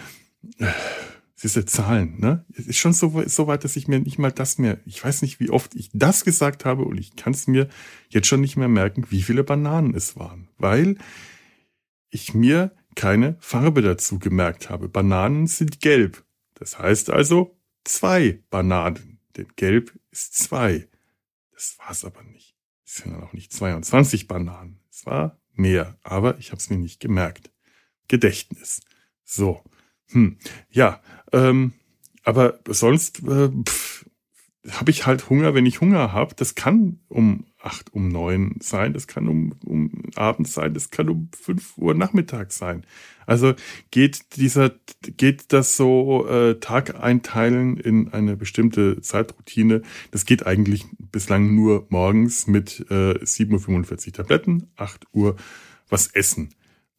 diese 1.41 1.65
Zahlen, 1.65 2.19
ne? 2.19 2.45
Es 2.53 2.67
ist 2.67 2.77
schon 2.77 2.93
so, 2.93 3.23
so 3.25 3.47
weit, 3.47 3.63
dass 3.63 3.75
ich 3.75 3.87
mir 3.87 3.99
nicht 3.99 4.19
mal 4.19 4.31
das 4.31 4.57
mehr, 4.57 4.79
ich 4.85 5.03
weiß 5.03 5.21
nicht, 5.21 5.39
wie 5.39 5.49
oft 5.49 5.75
ich 5.75 5.89
das 5.93 6.25
gesagt 6.25 6.65
habe 6.65 6.83
und 6.83 6.97
ich 6.97 7.15
kann 7.15 7.33
es 7.33 7.47
mir 7.47 7.69
jetzt 8.09 8.27
schon 8.27 8.41
nicht 8.41 8.57
mehr 8.57 8.67
merken, 8.67 9.05
wie 9.09 9.21
viele 9.21 9.43
Bananen 9.43 9.95
es 9.95 10.17
waren, 10.17 10.49
weil 10.57 10.97
ich 12.09 12.33
mir 12.33 12.71
keine 12.95 13.37
Farbe 13.39 13.81
dazu 13.81 14.19
gemerkt 14.19 14.69
habe. 14.69 14.89
Bananen 14.89 15.47
sind 15.47 15.79
gelb. 15.79 16.23
Das 16.55 16.77
heißt 16.77 17.09
also 17.09 17.57
zwei 17.85 18.43
Bananen, 18.49 19.19
denn 19.37 19.47
gelb 19.55 19.97
ist 20.11 20.33
zwei. 20.33 20.87
Das 21.53 21.77
war 21.79 21.91
es 21.91 22.03
aber 22.03 22.23
nicht. 22.23 22.55
Es 22.85 22.95
sind 22.95 23.13
dann 23.13 23.23
auch 23.23 23.33
nicht 23.33 23.53
22 23.53 24.27
Bananen. 24.27 24.79
Es 24.91 25.05
war 25.05 25.38
mehr, 25.59 25.97
aber 26.03 26.37
ich 26.39 26.51
habe 26.51 26.57
es 26.57 26.69
mir 26.69 26.77
nicht 26.77 26.99
gemerkt. 26.99 27.51
Gedächtnis. 28.07 28.81
So. 29.23 29.63
Hm. 30.07 30.37
Ja, 30.69 31.01
ähm, 31.31 31.73
aber 32.23 32.59
sonst 32.67 33.21
äh, 33.23 33.49
habe 34.71 34.91
ich 34.91 35.05
halt 35.05 35.29
Hunger, 35.29 35.53
wenn 35.53 35.65
ich 35.65 35.81
Hunger 35.81 36.11
habe. 36.13 36.35
Das 36.35 36.55
kann 36.55 36.99
um 37.07 37.45
acht, 37.61 37.93
um 37.93 38.07
neun 38.07 38.55
sein, 38.61 38.93
das 38.93 39.07
kann 39.07 39.27
um, 39.27 39.53
um 39.65 39.91
abends 40.15 40.53
sein, 40.53 40.73
das 40.73 40.91
kann 40.91 41.09
um 41.09 41.29
fünf 41.39 41.77
Uhr 41.77 41.93
Nachmittag 41.93 42.51
sein. 42.51 42.85
Also 43.25 43.53
geht 43.91 44.37
dieser, 44.37 44.71
geht 45.17 45.53
das 45.53 45.77
so 45.77 46.27
äh, 46.27 46.59
Tag 46.59 46.95
einteilen 47.01 47.77
in 47.77 48.11
eine 48.11 48.35
bestimmte 48.35 49.01
Zeitroutine. 49.01 49.81
Das 50.11 50.25
geht 50.25 50.47
eigentlich 50.47 50.85
bislang 51.11 51.53
nur 51.53 51.85
morgens 51.89 52.47
mit 52.47 52.85
äh, 52.89 53.13
7.45 53.13 54.07
Uhr 54.07 54.13
Tabletten, 54.13 54.71
8 54.77 55.05
Uhr 55.13 55.35
was 55.89 56.07
essen. 56.07 56.49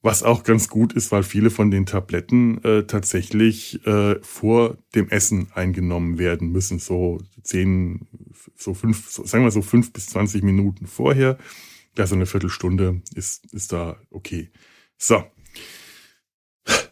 Was 0.03 0.23
auch 0.23 0.45
ganz 0.45 0.69
gut 0.69 0.95
ist, 0.95 1.13
weil 1.13 1.23
viele 1.23 1.51
von 1.51 1.71
den 1.71 1.85
Tabletten 1.85 2.65
äh, 2.65 2.85
tatsächlich 2.85 3.87
äh, 3.87 4.19
vor 4.23 4.79
dem 4.95 5.11
Essen 5.11 5.49
eingenommen 5.53 6.19
werden 6.19 6.51
müssen. 6.51 6.79
So 6.79 7.21
zehn, 7.43 8.09
so 8.57 8.73
fünf, 8.73 9.11
so, 9.11 9.27
sagen 9.27 9.45
wir 9.45 9.51
so 9.51 9.61
fünf 9.61 9.93
bis 9.93 10.07
zwanzig 10.07 10.43
Minuten 10.43 10.87
vorher. 10.87 11.37
Also 11.99 12.15
eine 12.15 12.25
Viertelstunde 12.25 13.03
ist, 13.15 13.53
ist 13.53 13.73
da 13.73 14.01
okay. 14.11 14.51
So. 14.97 15.23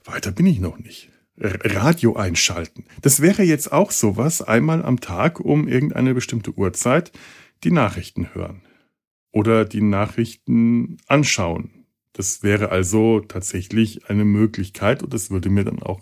Weiter 0.05 0.33
bin 0.33 0.44
ich 0.44 0.61
noch 0.61 0.79
nicht. 0.79 1.11
Radio 1.38 2.16
einschalten. 2.16 2.85
Das 3.01 3.21
wäre 3.21 3.42
jetzt 3.42 3.73
auch 3.73 3.90
sowas, 3.90 4.42
einmal 4.42 4.85
am 4.85 5.01
Tag 5.01 5.40
um 5.40 5.66
irgendeine 5.68 6.12
bestimmte 6.12 6.53
Uhrzeit 6.53 7.12
die 7.64 7.71
Nachrichten 7.71 8.35
hören. 8.35 8.62
Oder 9.31 9.64
die 9.64 9.83
Nachrichten 9.83 10.99
anschauen 11.07 11.77
das 12.18 12.42
wäre 12.42 12.70
also 12.70 13.20
tatsächlich 13.20 14.11
eine 14.11 14.24
Möglichkeit 14.24 15.04
und 15.04 15.14
das 15.14 15.31
würde 15.31 15.50
mir 15.50 15.62
dann 15.62 15.81
auch 15.81 16.00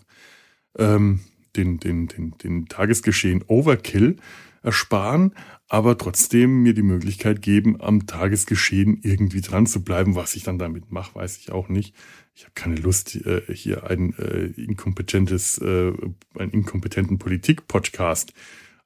ähm, 0.78 1.20
den, 1.56 1.78
den, 1.78 2.08
den, 2.08 2.30
den 2.38 2.66
Tagesgeschehen 2.66 3.44
Overkill 3.46 4.16
ersparen, 4.62 5.34
aber 5.68 5.98
trotzdem 5.98 6.62
mir 6.62 6.72
die 6.72 6.82
Möglichkeit 6.82 7.42
geben, 7.42 7.82
am 7.82 8.06
Tagesgeschehen 8.06 8.98
irgendwie 9.02 9.42
dran 9.42 9.66
zu 9.66 9.84
bleiben. 9.84 10.16
Was 10.16 10.36
ich 10.36 10.42
dann 10.42 10.58
damit 10.58 10.90
mache, 10.90 11.14
weiß 11.16 11.36
ich 11.36 11.52
auch 11.52 11.68
nicht. 11.68 11.94
Ich 12.34 12.44
habe 12.44 12.52
keine 12.54 12.76
Lust, 12.76 13.14
äh, 13.16 13.42
hier 13.52 13.84
ein 13.84 14.14
äh, 14.14 14.46
inkompetentes, 14.58 15.58
äh, 15.58 15.92
einen 16.38 16.50
inkompetenten 16.50 17.18
Politik-Podcast 17.18 18.32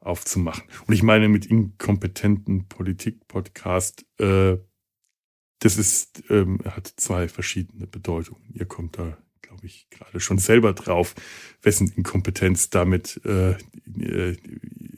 aufzumachen. 0.01 0.65
Und 0.89 0.95
ich 0.95 1.05
meine 1.05 1.29
mit 1.29 1.47
inkompetenten 1.47 2.67
Politik-Podcast 2.67 4.05
äh, 4.19 4.57
das 5.61 5.77
ist, 5.77 6.25
ähm, 6.31 6.59
hat 6.65 6.93
zwei 6.97 7.29
verschiedene 7.29 7.87
Bedeutungen. 7.87 8.43
Ihr 8.53 8.67
kommt 8.67 8.99
da, 8.99 9.17
glaube 9.43 9.67
ich, 9.67 9.89
gerade 9.91 10.19
schon 10.21 10.39
selber 10.39 10.73
drauf, 10.73 11.15
wessen 11.63 11.93
Inkompetenz 11.97 12.71
damit 12.71 13.21
äh, 13.25 13.53
äh, 14.01 14.37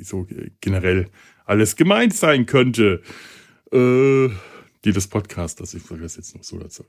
so 0.00 0.26
generell 0.60 1.08
alles 1.44 1.76
gemeint 1.76 2.14
sein 2.14 2.46
könnte. 2.46 3.02
Äh, 3.72 4.30
die 4.84 4.92
des 4.92 5.06
Podcasters, 5.06 5.74
ich 5.74 5.84
sage 5.84 6.02
das 6.02 6.16
jetzt 6.16 6.34
noch 6.34 6.42
so 6.42 6.58
dazu, 6.58 6.84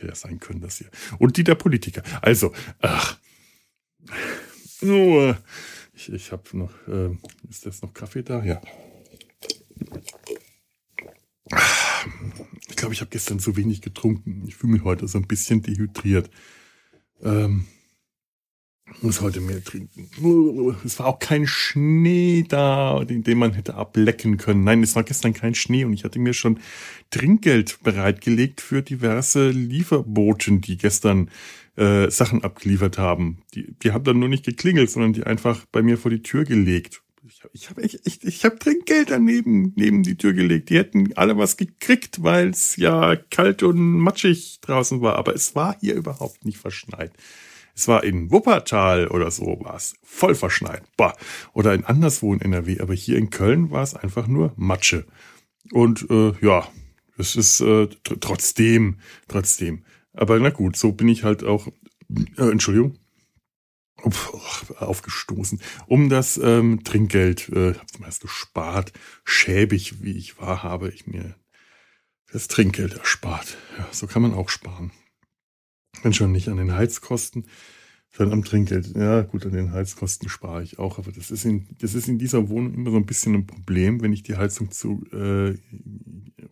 hätte 0.00 0.14
sein 0.14 0.40
können, 0.40 0.60
dass 0.60 0.78
hier. 0.78 0.90
Und 1.18 1.36
die 1.36 1.44
der 1.44 1.54
Politiker. 1.54 2.02
Also, 2.22 2.52
ach. 2.80 3.18
Nur, 4.80 5.38
ich, 5.94 6.12
ich 6.12 6.32
habe 6.32 6.56
noch, 6.56 6.72
äh, 6.86 7.16
ist 7.48 7.64
jetzt 7.64 7.82
noch 7.82 7.94
Kaffee 7.94 8.22
da? 8.22 8.44
Ja. 8.44 8.60
Ich 12.68 12.76
glaube, 12.76 12.94
ich 12.94 13.00
habe 13.00 13.10
gestern 13.10 13.38
zu 13.38 13.56
wenig 13.56 13.80
getrunken. 13.80 14.44
Ich 14.46 14.56
fühle 14.56 14.72
mich 14.72 14.84
heute 14.84 15.06
so 15.06 15.18
ein 15.18 15.26
bisschen 15.26 15.62
dehydriert. 15.62 16.30
Ähm, 17.22 17.66
muss 19.02 19.20
heute 19.20 19.40
mehr 19.40 19.62
trinken. 19.62 20.08
Es 20.84 20.98
war 20.98 21.06
auch 21.06 21.18
kein 21.18 21.46
Schnee 21.46 22.44
da, 22.48 23.04
den 23.04 23.38
man 23.38 23.52
hätte 23.52 23.74
ablecken 23.74 24.36
können. 24.36 24.64
Nein, 24.64 24.82
es 24.82 24.94
war 24.94 25.02
gestern 25.02 25.34
kein 25.34 25.54
Schnee 25.54 25.84
und 25.84 25.92
ich 25.92 26.04
hatte 26.04 26.18
mir 26.18 26.32
schon 26.32 26.60
Trinkgeld 27.10 27.80
bereitgelegt 27.82 28.60
für 28.60 28.82
diverse 28.82 29.50
Lieferboten, 29.50 30.60
die 30.60 30.76
gestern 30.76 31.30
äh, 31.76 32.10
Sachen 32.10 32.44
abgeliefert 32.44 32.96
haben. 32.96 33.42
Die, 33.54 33.74
die 33.82 33.92
haben 33.92 34.04
dann 34.04 34.18
nur 34.18 34.28
nicht 34.28 34.44
geklingelt, 34.44 34.90
sondern 34.90 35.12
die 35.12 35.24
einfach 35.24 35.66
bei 35.72 35.82
mir 35.82 35.98
vor 35.98 36.10
die 36.10 36.22
Tür 36.22 36.44
gelegt. 36.44 37.02
Ich 37.52 37.68
habe 37.68 37.82
hab, 37.82 37.84
ich, 37.84 38.24
ich, 38.24 38.44
hab 38.44 38.60
Trinkgeld 38.60 39.10
daneben 39.10 39.74
neben 39.76 40.02
die 40.02 40.16
Tür 40.16 40.32
gelegt. 40.32 40.70
Die 40.70 40.78
hätten 40.78 41.12
alle 41.16 41.36
was 41.36 41.58
gekriegt, 41.58 42.22
weil 42.22 42.48
es 42.48 42.76
ja 42.76 43.14
kalt 43.16 43.62
und 43.62 43.78
matschig 43.78 44.60
draußen 44.62 45.02
war. 45.02 45.16
Aber 45.16 45.34
es 45.34 45.54
war 45.54 45.76
hier 45.78 45.94
überhaupt 45.96 46.46
nicht 46.46 46.56
verschneit. 46.56 47.12
Es 47.74 47.88
war 47.88 48.04
in 48.04 48.30
Wuppertal 48.30 49.08
oder 49.08 49.30
so 49.30 49.58
war 49.60 49.76
es 49.76 49.96
voll 50.02 50.34
verschneit. 50.34 50.82
Bah. 50.96 51.14
Oder 51.52 51.74
in 51.74 51.84
anderswo 51.84 52.32
in 52.32 52.40
NRW. 52.40 52.80
Aber 52.80 52.94
hier 52.94 53.18
in 53.18 53.28
Köln 53.28 53.70
war 53.70 53.82
es 53.82 53.94
einfach 53.94 54.28
nur 54.28 54.54
Matsche. 54.56 55.04
Und 55.72 56.08
äh, 56.08 56.32
ja, 56.40 56.66
es 57.18 57.36
ist 57.36 57.60
äh, 57.60 57.88
trotzdem, 58.02 58.98
trotzdem. 59.28 59.84
Aber 60.14 60.38
na 60.40 60.48
gut, 60.48 60.76
so 60.76 60.92
bin 60.92 61.08
ich 61.08 61.22
halt 61.22 61.44
auch. 61.44 61.68
Äh, 62.38 62.50
Entschuldigung 62.50 62.98
aufgestoßen, 64.02 65.60
um 65.86 66.08
das 66.08 66.38
ähm, 66.38 66.84
Trinkgeld, 66.84 67.48
äh, 67.48 67.74
habe 67.74 67.86
zumeist 67.86 68.20
gespart, 68.20 68.92
schäbig 69.24 70.02
wie 70.02 70.16
ich 70.16 70.38
war, 70.38 70.62
habe 70.62 70.90
ich 70.90 71.06
mir 71.06 71.34
das 72.30 72.48
Trinkgeld 72.48 72.94
erspart. 72.94 73.56
Ja, 73.78 73.88
so 73.92 74.06
kann 74.06 74.22
man 74.22 74.34
auch 74.34 74.48
sparen. 74.48 74.90
Wenn 76.02 76.12
schon 76.12 76.32
nicht 76.32 76.48
an 76.48 76.58
den 76.58 76.74
Heizkosten, 76.74 77.46
dann 78.16 78.32
am 78.32 78.44
Trinkgeld. 78.44 78.96
Ja, 78.96 79.22
gut, 79.22 79.44
an 79.46 79.52
den 79.52 79.72
Heizkosten 79.72 80.28
spare 80.28 80.62
ich 80.62 80.78
auch, 80.78 80.98
aber 80.98 81.12
das 81.12 81.30
ist 81.30 81.44
in, 81.44 81.66
das 81.80 81.94
ist 81.94 82.08
in 82.08 82.18
dieser 82.18 82.48
Wohnung 82.48 82.74
immer 82.74 82.90
so 82.90 82.96
ein 82.96 83.06
bisschen 83.06 83.34
ein 83.34 83.46
Problem. 83.46 84.00
Wenn 84.00 84.12
ich 84.12 84.22
die 84.22 84.36
Heizung 84.36 84.70
zu 84.70 85.04
äh, 85.12 85.54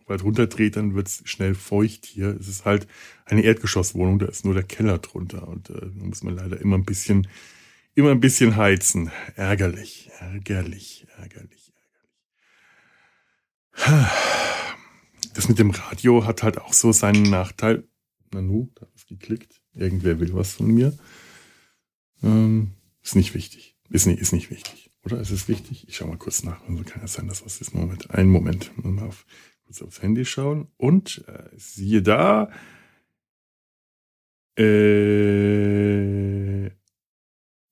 weit 0.07 0.23
runterdrehe, 0.23 0.71
dann 0.71 0.95
wird 0.95 1.07
es 1.07 1.21
schnell 1.25 1.55
feucht 1.55 2.05
hier. 2.05 2.37
Es 2.39 2.47
ist 2.47 2.65
halt 2.65 2.87
eine 3.25 3.41
Erdgeschosswohnung, 3.41 4.19
da 4.19 4.27
ist 4.27 4.45
nur 4.45 4.53
der 4.53 4.63
Keller 4.63 4.99
drunter 4.99 5.47
und 5.47 5.69
äh, 5.69 5.79
da 5.81 6.05
muss 6.05 6.23
man 6.23 6.35
leider 6.35 6.59
immer 6.61 6.77
ein 6.77 6.85
bisschen, 6.85 7.27
immer 7.95 8.11
ein 8.11 8.19
bisschen 8.19 8.55
heizen. 8.55 9.11
Ärgerlich, 9.35 10.11
ärgerlich, 10.19 11.07
ärgerlich, 11.17 11.73
ärgerlich. 13.75 14.75
Das 15.33 15.49
mit 15.49 15.59
dem 15.59 15.71
Radio 15.71 16.25
hat 16.25 16.43
halt 16.43 16.59
auch 16.59 16.73
so 16.73 16.91
seinen 16.91 17.23
Nachteil. 17.23 17.83
Nanu, 18.31 18.69
da 18.75 18.87
ist 18.95 19.07
geklickt. 19.07 19.61
Irgendwer 19.73 20.19
will 20.19 20.33
was 20.33 20.53
von 20.53 20.67
mir. 20.67 20.97
Ähm, 22.23 22.73
ist 23.01 23.15
nicht 23.15 23.33
wichtig. 23.33 23.75
Ist 23.89 24.07
nicht, 24.07 24.19
ist 24.19 24.33
nicht 24.33 24.49
wichtig. 24.49 24.91
Oder 25.03 25.19
ist 25.19 25.31
es 25.31 25.47
wichtig? 25.47 25.87
Ich 25.87 25.97
schau 25.97 26.07
mal 26.07 26.17
kurz 26.17 26.43
nach. 26.43 26.67
Also 26.67 26.83
kann 26.83 27.01
ja 27.01 27.07
sein, 27.07 27.27
dass 27.27 27.45
was 27.45 27.61
ist. 27.61 27.73
Moment. 27.75 28.09
Einen 28.11 28.29
Moment. 28.29 28.71
Mal 28.83 29.07
auf, 29.07 29.25
kurz 29.65 29.81
aufs 29.81 30.01
Handy 30.01 30.25
schauen. 30.25 30.67
Und 30.77 31.23
äh, 31.27 31.49
siehe 31.55 32.01
da. 32.01 32.49
Äh, 34.57 35.65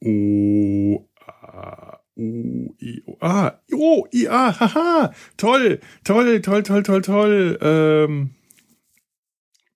O, 0.05 1.09
A, 1.25 1.99
U, 2.17 2.75
I, 2.81 3.01
O, 3.05 3.17
A, 3.21 3.61
O, 3.71 4.05
I, 4.13 4.27
A, 4.27 4.59
haha, 4.59 5.13
toll, 5.37 5.79
toll, 6.03 6.41
toll, 6.41 6.61
toll, 6.63 6.83
toll, 6.83 7.01
toll. 7.01 7.57
Ähm, 7.61 8.31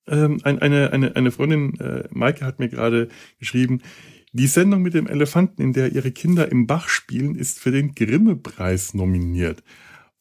ähm, 0.08 0.42
eine, 0.44 0.92
eine, 0.92 1.16
eine 1.16 1.32
Freundin, 1.32 1.80
äh, 1.80 2.10
Maike, 2.12 2.46
hat 2.46 2.60
mir 2.60 2.68
gerade 2.68 3.08
geschrieben, 3.40 3.82
die 4.38 4.48
Sendung 4.48 4.82
mit 4.82 4.94
dem 4.94 5.08
Elefanten, 5.08 5.62
in 5.62 5.74
der 5.74 5.92
ihre 5.92 6.12
Kinder 6.12 6.52
im 6.52 6.68
Bach 6.68 6.88
spielen, 6.88 7.36
ist 7.36 7.60
für 7.60 7.72
den 7.72 7.94
Grimme-Preis 7.96 8.94
nominiert. 8.94 9.64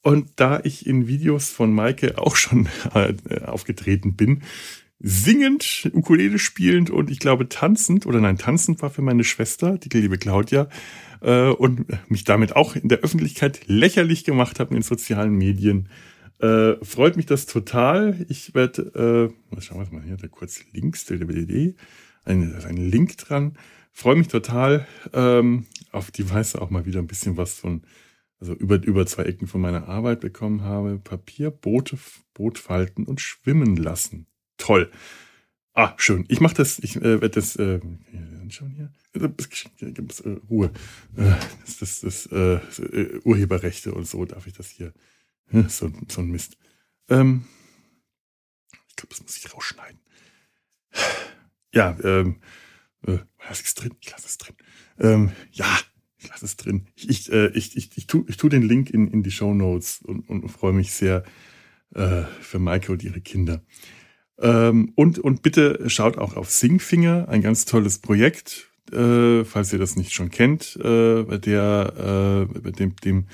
Und 0.03 0.31
da 0.37 0.61
ich 0.63 0.87
in 0.87 1.07
Videos 1.07 1.51
von 1.51 1.73
Maike 1.73 2.19
auch 2.19 2.37
schon 2.37 2.69
äh, 2.95 3.15
aufgetreten 3.45 4.15
bin, 4.15 4.43
singend, 4.99 5.91
Ukulele 5.93 6.39
spielend 6.39 6.91
und 6.91 7.11
ich 7.11 7.19
glaube 7.19 7.49
tanzend, 7.49 8.07
oder 8.07 8.21
nein, 8.21 8.39
tanzend 8.39 8.81
war 8.83 8.91
für 8.91 9.03
meine 9.03 9.25
Schwester, 9.25 9.79
die 9.79 10.01
liebe 10.01 10.19
Claudia, 10.19 10.69
äh, 11.21 11.49
und 11.49 11.87
mich 12.11 12.25
damit 12.25 12.57
auch 12.57 12.77
in 12.77 12.89
der 12.89 12.99
Öffentlichkeit 12.99 13.61
lächerlich 13.67 14.25
gemacht 14.25 14.61
habe 14.61 14.71
in 14.71 14.77
den 14.77 14.83
sozialen 14.83 15.37
Medien. 15.37 15.89
Äh, 16.39 16.75
freut 16.85 17.17
mich 17.17 17.27
das 17.27 17.47
total. 17.47 18.25
Ich 18.29 18.55
werde, 18.55 19.33
äh, 19.53 19.61
schauen 19.61 19.85
wir 19.85 19.99
mal 19.99 20.07
hier, 20.07 20.17
da 20.17 20.29
kurz 20.29 20.61
links, 20.73 21.05
da 21.07 21.15
ist 21.15 22.67
ein 22.67 22.77
Link 22.77 23.17
dran. 23.19 23.57
Freue 23.97 24.17
mich 24.17 24.29
total 24.29 24.87
ähm, 25.15 25.65
auf 25.91 26.11
die 26.11 26.29
Weise 26.29 26.61
auch 26.61 26.69
mal 26.69 26.85
wieder 26.85 26.99
ein 26.99 27.07
bisschen 27.07 27.39
was 27.39 27.55
von, 27.55 27.83
also 28.39 28.53
über, 28.53 28.75
über 28.85 29.07
zwei 29.07 29.23
Ecken 29.23 29.47
von 29.47 29.63
meiner 29.63 29.89
Arbeit 29.89 30.21
bekommen 30.21 30.65
habe. 30.65 30.99
Papier, 30.99 31.51
Boote, 31.51 31.97
Boot 32.35 32.59
falten 32.59 33.05
und 33.05 33.23
schwimmen 33.23 33.75
lassen. 33.75 34.27
Toll. 34.59 34.91
Ah, 35.73 35.95
schön. 35.97 36.27
Ich 36.29 36.41
mache 36.41 36.53
das, 36.57 36.79
ich 36.79 36.97
äh, 36.97 37.23
werde 37.23 37.31
das, 37.31 37.57
äh, 37.57 37.81
anschauen 38.43 38.73
hier. 38.73 38.93
Äh, 39.15 40.29
Ruhe. 40.51 40.71
Äh, 41.17 41.33
das, 41.65 41.79
das, 41.79 42.01
das 42.01 42.27
äh, 42.27 43.21
Urheberrechte 43.25 43.95
und 43.95 44.07
so 44.07 44.27
darf 44.27 44.47
ich 44.47 44.53
das 44.53 44.69
hier. 44.69 44.93
So, 45.69 45.91
so 46.09 46.21
ein 46.21 46.29
Mist. 46.29 46.59
Ähm, 47.09 47.47
ich 48.91 48.97
glaube, 48.97 49.15
das 49.15 49.23
muss 49.23 49.39
ich 49.39 49.55
rausschneiden. 49.55 50.01
Ja, 51.73 51.97
ähm, 52.05 52.43
äh, 53.07 53.19
lass 53.49 53.63
es 53.63 53.75
drin, 53.75 53.95
ich 54.01 54.11
lasse 54.11 54.27
es 54.27 54.39
drin. 54.39 54.57
Ähm, 54.99 55.33
ja, 55.53 55.67
ich 56.19 56.29
lasse 56.29 56.45
es 56.45 56.57
drin. 56.57 56.89
Ich, 56.95 57.09
ich, 57.09 57.33
äh, 57.33 57.49
ich, 57.49 57.77
ich, 57.77 57.91
ich, 57.97 58.07
tu, 58.07 58.25
ich 58.29 58.37
tu 58.37 58.49
den 58.49 58.63
Link 58.63 58.91
in, 58.91 59.09
in 59.09 59.23
die 59.23 59.31
Show 59.31 59.55
Notes 59.55 60.01
und, 60.03 60.29
und 60.29 60.49
freue 60.49 60.73
mich 60.73 60.93
sehr 60.93 61.25
äh, 61.95 62.23
für 62.41 62.59
Maike 62.59 62.93
und 62.93 63.03
ihre 63.03 63.21
Kinder. 63.21 63.63
Ähm, 64.39 64.93
und, 64.97 65.19
und 65.19 65.43
bitte 65.43 65.89
schaut 65.89 66.19
auch 66.19 66.37
auf 66.37 66.51
Singfinger, 66.51 67.29
ein 67.29 67.43
ganz 67.43 67.65
tolles 67.65 67.99
Projekt, 67.99 68.71
äh, 68.93 69.45
falls 69.45 69.73
ihr 69.73 69.79
das 69.79 69.97
nicht 69.97 70.13
schon 70.13 70.31
kennt, 70.31 70.77
äh, 70.77 71.23
bei 71.23 71.39
der, 71.39 72.49
äh, 72.53 72.59
bei 72.61 72.71
dem, 72.71 72.97
dem 72.97 73.27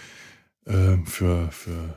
äh, 0.65 0.97
für, 1.05 1.51
für 1.51 1.97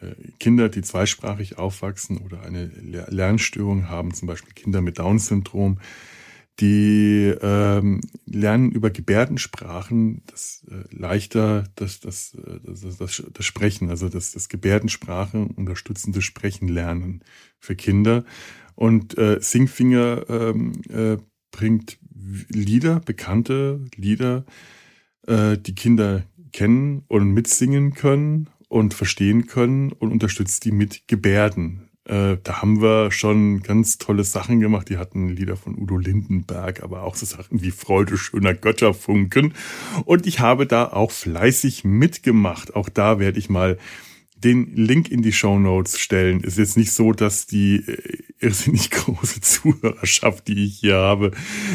äh, 0.00 0.14
Kinder, 0.38 0.68
die 0.68 0.82
zweisprachig 0.82 1.58
aufwachsen 1.58 2.18
oder 2.18 2.42
eine 2.42 2.66
Lernstörung 2.66 3.88
haben, 3.88 4.14
zum 4.14 4.28
Beispiel 4.28 4.52
Kinder 4.54 4.80
mit 4.80 4.98
Down-Syndrom, 4.98 5.80
die 6.60 7.34
ähm, 7.42 8.00
lernen 8.26 8.70
über 8.70 8.90
Gebärdensprachen 8.90 10.22
das 10.26 10.64
äh, 10.70 10.94
leichter 10.94 11.64
das, 11.74 12.00
das, 12.00 12.34
äh, 12.34 12.60
das, 12.62 12.96
das, 12.96 13.22
das 13.32 13.44
Sprechen, 13.44 13.90
also 13.90 14.08
das, 14.08 14.32
das 14.32 14.48
Gebärdensprache 14.48 15.48
unterstützende 15.56 16.22
Sprechen 16.22 16.68
lernen 16.68 17.22
für 17.58 17.74
Kinder. 17.74 18.24
Und 18.76 19.18
äh, 19.18 19.38
Singfinger 19.40 20.24
ähm, 20.28 20.72
äh, 20.88 21.16
bringt 21.50 21.98
Lieder, 22.48 23.00
bekannte 23.00 23.84
Lieder, 23.96 24.44
äh, 25.26 25.58
die 25.58 25.74
Kinder 25.74 26.24
kennen 26.52 27.02
und 27.08 27.32
mitsingen 27.32 27.94
können 27.94 28.48
und 28.68 28.94
verstehen 28.94 29.46
können 29.46 29.92
und 29.92 30.12
unterstützt 30.12 30.64
die 30.64 30.72
mit 30.72 31.06
Gebärden. 31.08 31.90
Äh, 32.06 32.36
da 32.42 32.60
haben 32.60 32.82
wir 32.82 33.10
schon 33.10 33.62
ganz 33.62 33.98
tolle 33.98 34.24
Sachen 34.24 34.60
gemacht. 34.60 34.88
Die 34.88 34.98
hatten 34.98 35.28
Lieder 35.28 35.56
von 35.56 35.76
Udo 35.78 35.96
Lindenberg, 35.96 36.82
aber 36.82 37.02
auch 37.02 37.14
so 37.14 37.24
Sachen 37.24 37.62
wie 37.62 37.70
Freude 37.70 38.18
schöner 38.18 38.54
Götterfunken. 38.54 39.54
Und 40.04 40.26
ich 40.26 40.40
habe 40.40 40.66
da 40.66 40.86
auch 40.86 41.10
fleißig 41.10 41.84
mitgemacht. 41.84 42.74
Auch 42.74 42.88
da 42.88 43.18
werde 43.18 43.38
ich 43.38 43.48
mal 43.48 43.78
den 44.44 44.76
Link 44.76 45.10
in 45.10 45.22
die 45.22 45.32
Show 45.32 45.58
Notes 45.58 45.98
stellen. 45.98 46.42
Ist 46.42 46.58
jetzt 46.58 46.76
nicht 46.76 46.92
so, 46.92 47.12
dass 47.12 47.46
die 47.46 47.76
äh, 47.76 48.18
irrsinnig 48.40 48.90
große 48.90 49.40
Zuhörerschaft, 49.40 50.46
die 50.48 50.66
ich 50.66 50.80
hier 50.80 50.96
habe, 50.96 51.32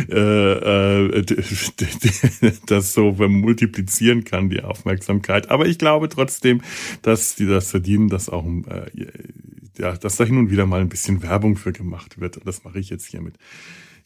äh, 0.10 1.20
äh, 1.20 2.54
das 2.68 2.94
so 2.94 3.14
multiplizieren 3.14 4.24
kann, 4.24 4.52
die 4.52 4.62
Aufmerksamkeit. 4.62 5.50
Aber 5.50 5.66
ich 5.66 5.80
glaube 5.80 6.10
trotzdem, 6.10 6.62
dass 7.02 7.36
die 7.36 7.48
das 7.48 7.72
verdienen, 7.72 8.10
dass 8.10 8.30
auch 8.30 8.46
äh, 8.46 9.08
ja, 9.80 9.96
dass 9.96 10.18
da 10.18 10.24
hin 10.24 10.38
und 10.38 10.52
wieder 10.52 10.66
mal 10.66 10.82
ein 10.82 10.90
bisschen 10.90 11.24
Werbung 11.24 11.56
für 11.56 11.72
gemacht 11.72 12.20
wird. 12.20 12.38
Und 12.38 12.48
das 12.48 12.64
mache 12.64 12.80
ich 12.80 12.90
jetzt 12.90 13.06
hiermit. 13.06 13.36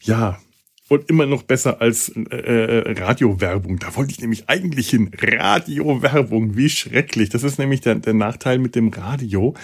Ja, 0.02 0.40
und 0.90 1.10
immer 1.10 1.26
noch 1.26 1.44
besser 1.44 1.82
als 1.82 2.10
äh, 2.10 2.22
äh, 2.22 3.02
Radiowerbung. 3.02 3.80
Da 3.80 3.96
wollte 3.96 4.12
ich 4.12 4.20
nämlich 4.20 4.50
eigentlich 4.50 4.90
hin. 4.90 5.12
Radiowerbung, 5.18 6.58
wie 6.58 6.70
schrecklich. 6.70 7.30
Das 7.30 7.44
ist 7.44 7.58
nämlich 7.58 7.82
der, 7.82 7.96
der 7.96 8.14
Nachteil 8.14 8.60
mit 8.60 8.76
dem 8.76 8.90
Radio, 8.90 9.56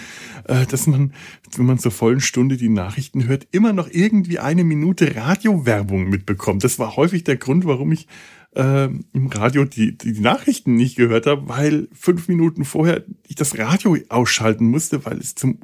äh, 0.44 0.66
dass 0.66 0.86
man, 0.86 1.12
wenn 1.56 1.66
man 1.66 1.78
zur 1.78 1.92
vollen 1.92 2.20
Stunde 2.20 2.56
die 2.56 2.70
Nachrichten 2.70 3.28
hört, 3.28 3.46
immer 3.52 3.72
noch 3.72 3.88
irgendwie 3.90 4.38
eine 4.38 4.64
Minute 4.64 5.14
Radiowerbung 5.14 6.08
mitbekommt. 6.08 6.64
Das 6.64 6.78
war 6.78 6.96
häufig 6.96 7.22
der 7.22 7.36
Grund, 7.36 7.66
warum 7.66 7.92
ich 7.92 8.08
äh, 8.56 8.86
im 8.86 9.26
Radio 9.28 9.64
die, 9.64 9.96
die 9.96 10.18
Nachrichten 10.20 10.74
nicht 10.74 10.96
gehört 10.96 11.26
habe, 11.26 11.48
weil 11.48 11.88
fünf 11.92 12.28
Minuten 12.28 12.64
vorher 12.64 13.04
ich 13.28 13.36
das 13.36 13.58
Radio 13.58 13.96
ausschalten 14.08 14.66
musste, 14.66 15.04
weil 15.04 15.18
es 15.18 15.34
zum 15.34 15.60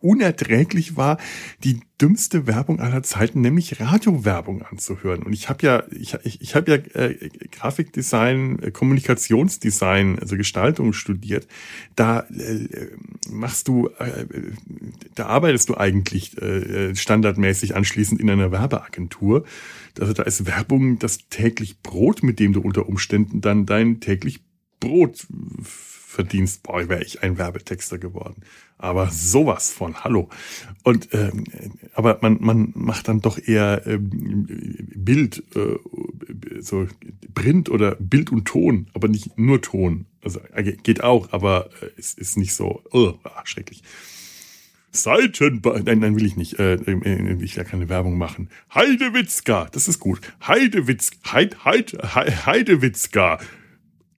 unerträglich 0.00 0.96
war, 0.96 1.18
die 1.64 1.80
dümmste 2.00 2.46
Werbung 2.46 2.78
aller 2.78 3.02
Zeiten, 3.02 3.40
nämlich 3.40 3.80
Radiowerbung 3.80 4.62
anzuhören. 4.62 5.22
Und 5.22 5.32
ich 5.32 5.48
habe 5.48 5.64
ja, 5.66 5.82
ich, 5.90 6.14
ich, 6.24 6.42
ich 6.42 6.54
habe 6.54 6.70
ja 6.70 6.76
äh, 7.00 7.30
Grafikdesign, 7.52 8.58
äh, 8.58 8.70
Kommunikationsdesign, 8.70 10.18
also 10.18 10.36
Gestaltung 10.36 10.92
studiert. 10.92 11.48
Da 11.94 12.20
äh, 12.20 12.68
machst 13.30 13.68
du, 13.68 13.88
äh, 13.98 14.26
da 15.14 15.26
arbeitest 15.26 15.70
du 15.70 15.76
eigentlich 15.76 16.36
äh, 16.40 16.94
standardmäßig 16.94 17.74
anschließend 17.74 18.20
in 18.20 18.28
einer 18.28 18.52
Werbeagentur. 18.52 19.44
Also 19.98 20.12
da 20.12 20.24
ist 20.24 20.44
Werbung 20.44 20.98
das 20.98 21.28
täglich 21.30 21.80
Brot, 21.80 22.22
mit 22.22 22.38
dem 22.40 22.52
du 22.52 22.60
unter 22.60 22.86
Umständen 22.86 23.40
dann 23.40 23.64
dein 23.64 24.00
täglich 24.00 24.40
Brot 24.80 25.26
verdienst. 26.16 26.64
Boah, 26.64 26.88
wäre 26.88 27.04
ich 27.04 27.22
ein 27.22 27.38
Werbetexter 27.38 27.98
geworden 27.98 28.42
aber 28.78 29.10
sowas 29.10 29.70
von 29.70 30.04
Hallo. 30.04 30.28
Und 30.82 31.08
ähm, 31.12 31.44
aber 31.94 32.18
man 32.20 32.38
man 32.40 32.72
macht 32.74 33.08
dann 33.08 33.20
doch 33.20 33.38
eher 33.38 33.82
ähm, 33.86 34.46
Bild, 34.94 35.42
äh, 35.54 35.76
so 36.60 36.86
Print 37.34 37.70
oder 37.70 37.96
Bild 37.96 38.30
und 38.30 38.46
Ton, 38.46 38.88
aber 38.92 39.08
nicht 39.08 39.38
nur 39.38 39.62
Ton. 39.62 40.06
Also 40.22 40.40
äh, 40.52 40.62
geht 40.72 41.02
auch, 41.02 41.32
aber 41.32 41.70
äh, 41.80 41.88
es 41.96 42.14
ist 42.14 42.36
nicht 42.36 42.54
so 42.54 42.82
oh, 42.92 43.14
schrecklich. 43.44 43.82
Seiten, 44.92 45.60
nein, 45.84 45.98
nein, 45.98 46.16
will 46.16 46.24
ich 46.24 46.36
nicht. 46.36 46.58
Äh, 46.58 46.74
äh, 46.74 47.36
ich 47.42 47.56
will 47.56 47.64
keine 47.64 47.88
Werbung 47.90 48.16
machen. 48.16 48.48
Heidewitzka, 48.74 49.68
das 49.72 49.88
ist 49.88 50.00
gut. 50.00 50.20
Heidewitz, 50.46 51.10
Heid, 51.32 51.64
Heid, 51.64 51.92
Heidewitzka. 52.46 53.38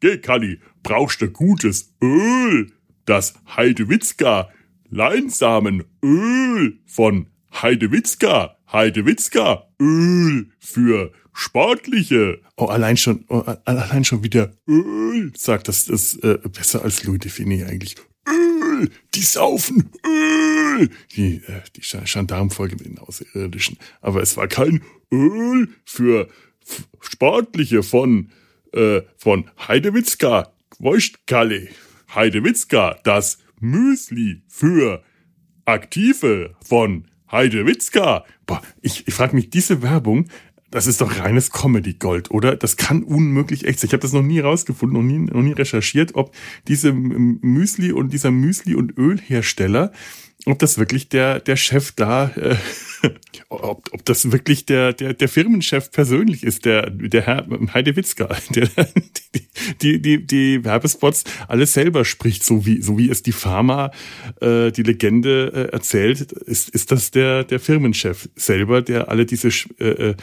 Geh, 0.01 0.19
Kalli, 0.19 0.61
brauchst 0.89 1.21
du 1.21 1.29
gutes 1.29 1.95
Öl? 2.03 2.73
das 3.09 3.35
Heidewitzka 3.57 4.51
Leinsamenöl 4.91 6.79
von 6.87 7.27
Heidewitzka. 7.53 8.57
Heidewitzka 8.71 9.67
Öl 9.81 10.51
für 10.59 11.13
Sportliche. 11.33 12.41
Oh, 12.57 12.67
allein 12.67 12.97
schon, 12.97 13.25
oh, 13.29 13.43
allein 13.65 14.05
schon 14.05 14.23
wieder 14.23 14.53
Öl, 14.67 15.33
sagt 15.35 15.69
das, 15.69 15.87
das 15.87 16.17
äh, 16.17 16.39
besser 16.53 16.83
als 16.83 17.05
Louis 17.05 17.21
Defini 17.21 17.65
eigentlich. 17.65 17.97
Öl, 18.29 18.91
die 19.15 19.23
saufen 19.23 19.91
Öl. 20.07 20.91
Die, 21.17 21.37
äh, 21.47 21.63
die 21.77 21.81
Gendarmenfolge 21.81 22.77
mit 22.77 22.87
den 22.87 22.99
Außerirdischen. 22.99 23.79
Aber 24.03 24.21
es 24.21 24.37
war 24.37 24.49
kein 24.49 24.83
Öl 25.11 25.71
für 25.87 26.29
Sportliche 27.01 27.83
von, 27.83 28.31
äh, 28.73 29.01
von 29.17 29.51
Heidewitzka. 29.67 30.53
Woistkalle. 30.79 31.69
Heidewitzka, 32.15 32.97
das 33.05 33.39
Müsli 33.61 34.43
für 34.49 35.03
Aktive 35.65 36.55
von 36.65 37.07
Heidewitzka. 37.31 38.25
Boah, 38.47 38.63
ich, 38.81 39.07
ich 39.07 39.13
frage 39.13 39.37
mich, 39.37 39.51
diese 39.51 39.83
Werbung, 39.83 40.29
das 40.71 40.87
ist 40.87 41.01
doch 41.01 41.19
reines 41.19 41.51
Comedy-Gold, 41.51 42.31
oder? 42.31 42.57
Das 42.57 42.77
kann 42.77 43.03
unmöglich 43.03 43.67
echt 43.67 43.81
sein. 43.81 43.89
Ich 43.89 43.93
habe 43.93 44.03
das 44.03 44.13
noch 44.13 44.23
nie 44.23 44.41
rausgefunden, 44.41 44.99
noch 44.99 45.07
nie, 45.07 45.19
noch 45.19 45.43
nie 45.43 45.53
recherchiert, 45.53 46.15
ob 46.15 46.35
diese 46.67 46.93
Müsli 46.93 47.93
und 47.93 48.13
dieser 48.13 48.31
Müsli- 48.31 48.75
und 48.75 48.97
Ölhersteller 48.97 49.93
ob 50.47 50.59
das 50.59 50.79
wirklich 50.79 51.09
der, 51.09 51.41
der 51.41 51.57
Chef 51.57 51.93
da, 51.93 52.31
äh, 52.37 52.57
ob, 53.49 53.89
ob 53.93 54.05
das 54.05 54.33
wirklich 54.33 54.67
der, 54.67 54.93
der, 54.93 55.15
der 55.15 55.29
Firmenchef 55.29 55.91
persönlich 55.91 56.43
ist, 56.43 56.65
der, 56.65 56.91
der 56.91 57.23
Herr 57.23 57.47
Heidewitzka, 57.75 58.29
der 58.55 58.69
die, 59.83 60.01
die, 60.01 60.27
die 60.27 60.65
Werbespots 60.65 61.25
alles 61.47 61.73
selber 61.73 62.05
spricht, 62.05 62.45
so 62.45 62.67
wie, 62.67 62.83
so 62.83 62.99
wie 62.99 63.11
es 63.11 63.23
die 63.23 63.33
Pharma, 63.33 63.91
äh, 64.41 64.71
die 64.71 64.83
Legende 64.83 65.53
äh, 65.71 65.73
erzählt, 65.73 66.21
ist, 66.33 66.69
ist 66.71 66.93
das 66.93 67.11
der, 67.11 67.45
der 67.45 67.61
Firmenchef 67.61 68.29
selber, 68.37 68.83
der 68.83 69.09
alle 69.09 69.27
diese 69.27 69.49
äh, 69.79 70.11
äh 70.11 70.15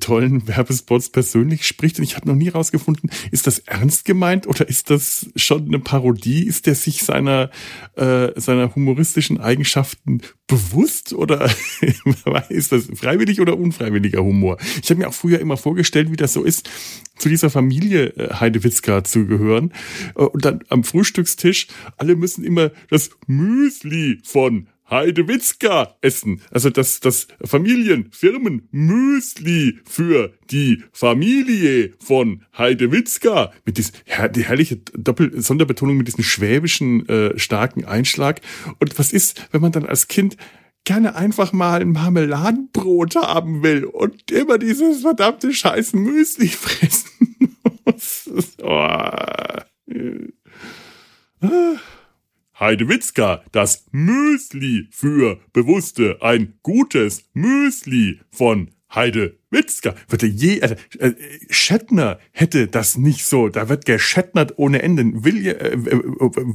tollen 0.00 0.48
Werbespots 0.48 1.10
persönlich 1.10 1.64
spricht. 1.64 1.98
Und 1.98 2.04
ich 2.04 2.16
habe 2.16 2.28
noch 2.28 2.34
nie 2.34 2.48
rausgefunden, 2.48 3.08
ist 3.30 3.46
das 3.46 3.60
ernst 3.60 4.04
gemeint 4.04 4.48
oder 4.48 4.68
ist 4.68 4.90
das 4.90 5.30
schon 5.36 5.66
eine 5.66 5.78
Parodie? 5.78 6.44
Ist 6.44 6.66
der 6.66 6.74
sich 6.74 7.02
seiner, 7.02 7.50
äh, 7.94 8.28
seiner 8.34 8.74
humoristischen 8.74 9.38
Eigenschaften 9.38 10.22
bewusst 10.46 11.12
oder 11.12 11.50
ist 12.48 12.72
das 12.72 12.88
freiwillig 12.94 13.40
oder 13.40 13.58
unfreiwilliger 13.58 14.22
Humor? 14.22 14.58
Ich 14.82 14.90
habe 14.90 15.00
mir 15.00 15.08
auch 15.08 15.14
früher 15.14 15.40
immer 15.40 15.56
vorgestellt, 15.56 16.10
wie 16.12 16.16
das 16.16 16.32
so 16.32 16.44
ist, 16.44 16.70
zu 17.16 17.28
dieser 17.28 17.50
Familie 17.50 18.08
äh, 18.16 18.34
Heidewitzka 18.34 19.04
zu 19.04 19.26
gehören. 19.26 19.72
Äh, 20.14 20.22
und 20.22 20.44
dann 20.44 20.60
am 20.68 20.84
Frühstückstisch, 20.84 21.68
alle 21.96 22.16
müssen 22.16 22.44
immer 22.44 22.70
das 22.90 23.10
Müsli 23.26 24.20
von 24.22 24.68
Heidewitzka 24.90 25.96
essen. 26.00 26.40
Also 26.50 26.70
das, 26.70 27.00
das 27.00 27.28
Familienfirmen 27.44 28.68
Müsli 28.70 29.80
für 29.84 30.32
die 30.50 30.84
Familie 30.92 31.92
von 31.98 32.44
Heidewitzka. 32.56 33.52
Mit 33.64 33.78
diesem 33.78 33.94
her 34.04 34.28
die 34.28 34.44
herrliche 34.44 34.76
Doppel 34.76 35.40
Sonderbetonung 35.40 35.96
mit 35.96 36.06
diesem 36.06 36.24
schwäbischen 36.24 37.08
äh, 37.08 37.38
starken 37.38 37.84
Einschlag. 37.84 38.40
Und 38.78 38.98
was 38.98 39.12
ist, 39.12 39.48
wenn 39.52 39.60
man 39.60 39.72
dann 39.72 39.86
als 39.86 40.08
Kind 40.08 40.36
gerne 40.84 41.16
einfach 41.16 41.52
mal 41.52 41.80
ein 41.80 41.90
Marmeladenbrot 41.90 43.16
haben 43.16 43.62
will 43.62 43.84
und 43.84 44.30
immer 44.30 44.56
dieses 44.58 45.02
verdammte 45.02 45.52
scheiß 45.52 45.92
Müsli 45.94 46.48
fressen 46.48 47.56
muss. 47.84 48.30
oh. 48.62 49.06
Heidewitzka, 52.58 53.44
das 53.52 53.86
Müsli 53.92 54.88
für 54.90 55.38
Bewusste, 55.52 56.18
ein 56.22 56.58
gutes 56.62 57.28
Müsli 57.34 58.20
von 58.30 58.70
Heidewitzka. 59.52 59.94
Würde 60.08 60.26
je, 60.26 60.62
also, 60.62 60.74
äh, 60.98 61.12
Shatner 61.50 62.18
hätte 62.32 62.66
das 62.66 62.96
nicht 62.96 63.24
so, 63.24 63.48
da 63.48 63.68
wird 63.68 63.84
geschatnert 63.84 64.54
ohne 64.56 64.82
Ende. 64.82 65.04
William, 65.24 65.56
äh, 65.56 65.68
äh, 65.68 66.00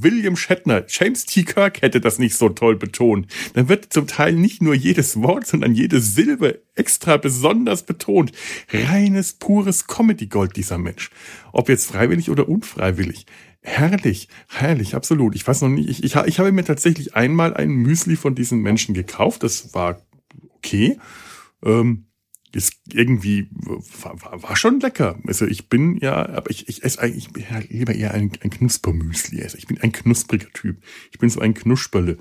William 0.03 0.35
Shatner, 0.35 0.85
James 0.87 1.25
T. 1.25 1.43
Kirk 1.43 1.81
hätte 1.81 2.01
das 2.01 2.19
nicht 2.19 2.35
so 2.35 2.49
toll 2.49 2.75
betont. 2.75 3.27
Dann 3.53 3.69
wird 3.69 3.91
zum 3.93 4.07
Teil 4.07 4.33
nicht 4.33 4.61
nur 4.61 4.73
jedes 4.73 5.21
Wort, 5.21 5.47
sondern 5.47 5.73
jede 5.73 5.99
Silbe 5.99 6.61
extra 6.75 7.17
besonders 7.17 7.83
betont. 7.83 8.31
Reines, 8.71 9.33
pures 9.33 9.87
Comedy-Gold, 9.87 10.55
dieser 10.55 10.77
Mensch. 10.77 11.09
Ob 11.53 11.69
jetzt 11.69 11.87
freiwillig 11.87 12.29
oder 12.29 12.47
unfreiwillig. 12.47 13.25
Herrlich, 13.63 14.27
herrlich, 14.47 14.95
absolut. 14.95 15.35
Ich 15.35 15.45
weiß 15.47 15.61
noch 15.61 15.69
nicht, 15.69 15.87
ich, 15.87 16.03
ich, 16.03 16.15
ich 16.15 16.39
habe 16.39 16.51
mir 16.51 16.63
tatsächlich 16.63 17.15
einmal 17.15 17.53
ein 17.53 17.69
Müsli 17.69 18.15
von 18.15 18.33
diesen 18.33 18.61
Menschen 18.61 18.95
gekauft. 18.95 19.43
Das 19.43 19.75
war 19.75 20.01
okay. 20.57 20.97
Ähm, 21.63 22.05
ist 22.53 22.81
irgendwie 22.91 23.49
war, 23.51 24.41
war 24.41 24.55
schon 24.55 24.79
lecker. 24.79 25.19
Also 25.25 25.45
ich 25.45 25.69
bin 25.69 25.97
ja, 25.97 26.27
aber 26.29 26.49
ich, 26.49 26.67
ich 26.67 26.83
esse 26.83 27.01
eigentlich 27.01 27.27
ich 27.27 27.33
bin 27.33 27.45
ja 27.49 27.59
lieber 27.59 27.93
eher 27.93 28.13
ein, 28.13 28.31
ein 28.41 28.49
Knuspermüsli. 28.49 29.41
Also 29.41 29.57
ich 29.57 29.67
bin 29.67 29.79
ein 29.79 29.91
knuspriger 29.91 30.51
Typ. 30.53 30.81
Ich 31.11 31.19
bin 31.19 31.29
so 31.29 31.39
ein 31.39 31.53
Knusperle, 31.53 32.17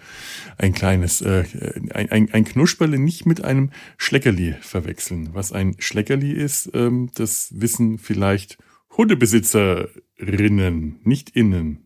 ein 0.58 0.72
kleines, 0.72 1.20
äh, 1.20 1.44
ein, 1.92 2.10
ein, 2.10 2.32
ein 2.32 2.44
Knusperle 2.44 2.98
nicht 2.98 3.26
mit 3.26 3.42
einem 3.42 3.70
Schleckerli 3.96 4.54
verwechseln. 4.60 5.30
Was 5.32 5.52
ein 5.52 5.76
Schleckerli 5.78 6.32
ist, 6.32 6.70
ähm, 6.74 7.10
das 7.14 7.60
wissen 7.60 7.98
vielleicht 7.98 8.58
Hundebesitzerinnen, 8.96 11.00
nicht 11.04 11.30
innen. 11.30 11.84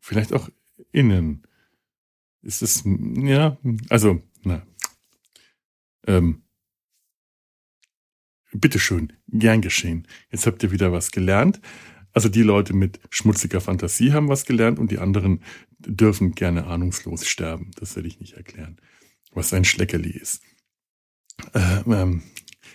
Vielleicht 0.00 0.32
auch 0.32 0.48
innen. 0.92 1.42
Ist 2.42 2.62
es, 2.62 2.84
ja, 2.84 3.56
also, 3.88 4.20
na. 4.42 4.66
Ähm, 6.06 6.42
bitteschön, 8.52 9.12
gern 9.28 9.60
geschehen. 9.60 10.06
Jetzt 10.30 10.46
habt 10.46 10.62
ihr 10.62 10.70
wieder 10.70 10.92
was 10.92 11.10
gelernt. 11.10 11.60
Also 12.12 12.28
die 12.28 12.42
Leute 12.42 12.74
mit 12.74 13.00
schmutziger 13.10 13.60
Fantasie 13.60 14.12
haben 14.12 14.28
was 14.28 14.44
gelernt 14.44 14.78
und 14.78 14.90
die 14.90 14.98
anderen 14.98 15.42
dürfen 15.78 16.34
gerne 16.34 16.66
ahnungslos 16.66 17.26
sterben. 17.26 17.70
Das 17.76 17.96
werde 17.96 18.08
ich 18.08 18.20
nicht 18.20 18.34
erklären, 18.34 18.76
was 19.32 19.52
ein 19.54 19.64
Schleckerli 19.64 20.10
ist. 20.10 20.42
Äh, 21.54 21.80
ähm, 21.86 22.22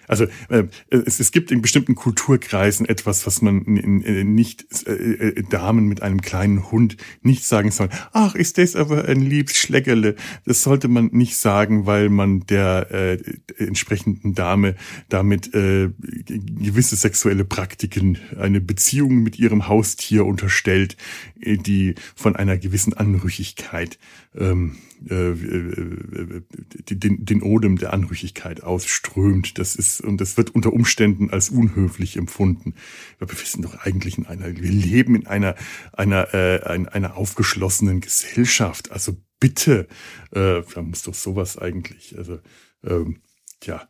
also 0.07 0.25
äh, 0.49 0.63
es, 0.89 1.19
es 1.19 1.31
gibt 1.31 1.51
in 1.51 1.61
bestimmten 1.61 1.95
Kulturkreisen 1.95 2.85
etwas, 2.85 3.25
was 3.27 3.41
man 3.41 3.63
in, 3.63 4.33
nicht 4.33 4.65
äh, 4.87 4.91
äh, 4.93 5.43
Damen 5.49 5.87
mit 5.87 6.01
einem 6.01 6.21
kleinen 6.21 6.71
Hund 6.71 6.97
nicht 7.21 7.43
sagen 7.45 7.71
soll. 7.71 7.89
Ach, 8.13 8.33
ist 8.35 8.57
das 8.57 8.75
aber 8.75 9.05
ein 9.05 9.21
liebes 9.21 9.57
Schleckerle. 9.57 10.15
Das 10.45 10.63
sollte 10.63 10.87
man 10.87 11.07
nicht 11.11 11.37
sagen, 11.37 11.85
weil 11.85 12.09
man 12.09 12.41
der 12.41 12.87
äh, 12.91 13.17
entsprechenden 13.57 14.33
Dame 14.33 14.75
damit 15.09 15.53
äh, 15.53 15.89
gewisse 15.99 16.95
sexuelle 16.95 17.45
Praktiken, 17.45 18.17
eine 18.39 18.61
Beziehung 18.61 19.23
mit 19.23 19.37
ihrem 19.37 19.67
Haustier 19.67 20.25
unterstellt, 20.25 20.95
äh, 21.41 21.57
die 21.57 21.95
von 22.15 22.35
einer 22.35 22.57
gewissen 22.57 22.93
Anrüchigkeit 22.93 23.99
ähm, 24.35 24.77
äh, 25.09 25.31
äh, 25.31 26.41
den, 26.89 27.25
den 27.25 27.43
Odem 27.43 27.77
der 27.77 27.93
Anrüchigkeit 27.93 28.63
ausströmt. 28.63 29.59
Das 29.59 29.75
ist, 29.75 29.96
und 30.01 30.19
das 30.19 30.37
wird 30.37 30.53
unter 30.55 30.73
Umständen 30.73 31.29
als 31.29 31.49
unhöflich 31.49 32.17
empfunden. 32.17 32.75
Wir 33.19 33.27
sind 33.45 33.65
doch 33.65 33.75
eigentlich 33.75 34.17
in 34.17 34.25
einer, 34.25 34.55
wir 34.55 34.71
leben 34.71 35.15
in 35.15 35.27
einer, 35.27 35.55
einer, 35.93 36.33
äh, 36.33 36.61
einer 36.65 37.17
aufgeschlossenen 37.17 38.01
Gesellschaft. 38.01 38.91
Also 38.91 39.17
bitte, 39.39 39.87
äh, 40.31 40.61
da 40.73 40.81
muss 40.81 41.03
doch 41.03 41.13
sowas 41.13 41.57
eigentlich, 41.57 42.17
also, 42.17 42.39
ähm, 42.83 43.21
ja, 43.63 43.87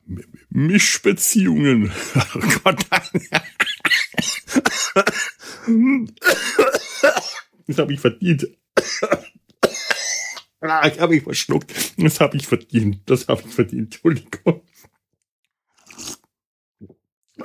Mischbeziehungen. 0.49 1.91
Oh 2.35 2.39
Gott. 2.63 2.85
Das 7.67 7.77
habe 7.77 7.93
ich 7.93 7.99
verdient. 7.99 8.47
Ah, 10.61 10.87
ich 10.87 10.99
habe 10.99 11.13
mich 11.13 11.23
verschluckt. 11.23 11.71
Das 11.97 12.19
habe 12.19 12.37
ich 12.37 12.47
verdient. 12.47 13.01
Das 13.05 13.27
habe 13.27 13.43
ich 13.45 13.53
verdient. 13.53 13.95
Entschuldigung. 13.95 14.61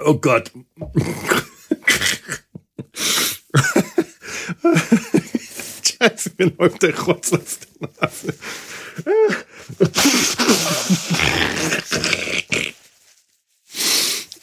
Oh 0.01 0.15
Gott. 0.15 0.51
Scheiße, 5.85 6.33
mir 6.39 6.53
läuft 6.59 6.83
der 6.83 6.99
Rotz 6.99 7.33
aus 7.33 7.59
der 7.61 7.89
Nase. 8.01 8.35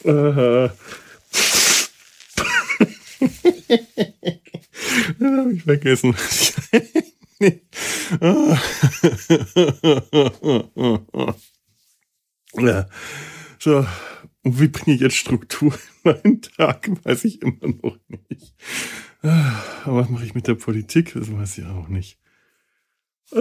Aha. 0.06 0.74
das 5.20 5.32
habe 5.38 5.54
ich 5.54 5.64
vergessen 5.64 6.16
ja. 12.54 12.88
So, 13.60 13.86
und 14.50 14.60
wie 14.60 14.68
bringe 14.68 14.96
ich 14.96 15.02
jetzt 15.02 15.16
Struktur 15.16 15.74
in 16.04 16.12
meinen 16.12 16.42
Tag, 16.42 16.90
weiß 17.06 17.26
ich 17.26 17.44
immer 17.44 17.68
noch 17.68 18.00
nicht. 18.30 18.56
Aber 19.22 20.02
was 20.02 20.10
mache 20.10 20.26
ich 20.26 20.34
mit 20.34 20.48
der 20.48 20.56
Politik? 20.56 21.14
Das 21.14 21.32
weiß 21.32 21.60
ich 21.60 21.66
auch 21.66 21.88
nicht. 21.88 22.18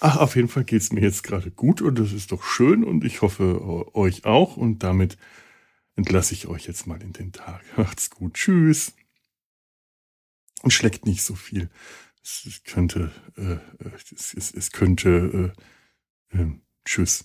Ach, 0.00 0.18
auf 0.18 0.36
jeden 0.36 0.48
Fall 0.48 0.64
geht 0.64 0.82
es 0.82 0.92
mir 0.92 1.00
jetzt 1.00 1.22
gerade 1.22 1.50
gut 1.50 1.80
und 1.80 1.98
das 1.98 2.12
ist 2.12 2.30
doch 2.30 2.44
schön 2.44 2.84
und 2.84 3.04
ich 3.04 3.22
hoffe 3.22 3.94
euch 3.94 4.26
auch 4.26 4.58
und 4.58 4.82
damit 4.82 5.16
entlasse 5.96 6.34
ich 6.34 6.46
euch 6.46 6.66
jetzt 6.66 6.86
mal 6.86 7.02
in 7.02 7.14
den 7.14 7.32
Tag. 7.32 7.62
Macht's 7.78 8.10
gut. 8.10 8.34
Tschüss 8.34 8.92
und 10.62 10.72
schlägt 10.72 11.06
nicht 11.06 11.22
so 11.22 11.34
viel. 11.34 11.70
Es, 12.22 12.44
es 12.44 12.64
könnte, 12.64 13.10
äh, 13.36 13.54
äh 13.54 13.90
es, 14.14 14.34
es, 14.34 14.52
es 14.52 14.72
könnte, 14.72 15.54
äh, 16.30 16.38
äh, 16.38 16.52
tschüss. 16.84 17.24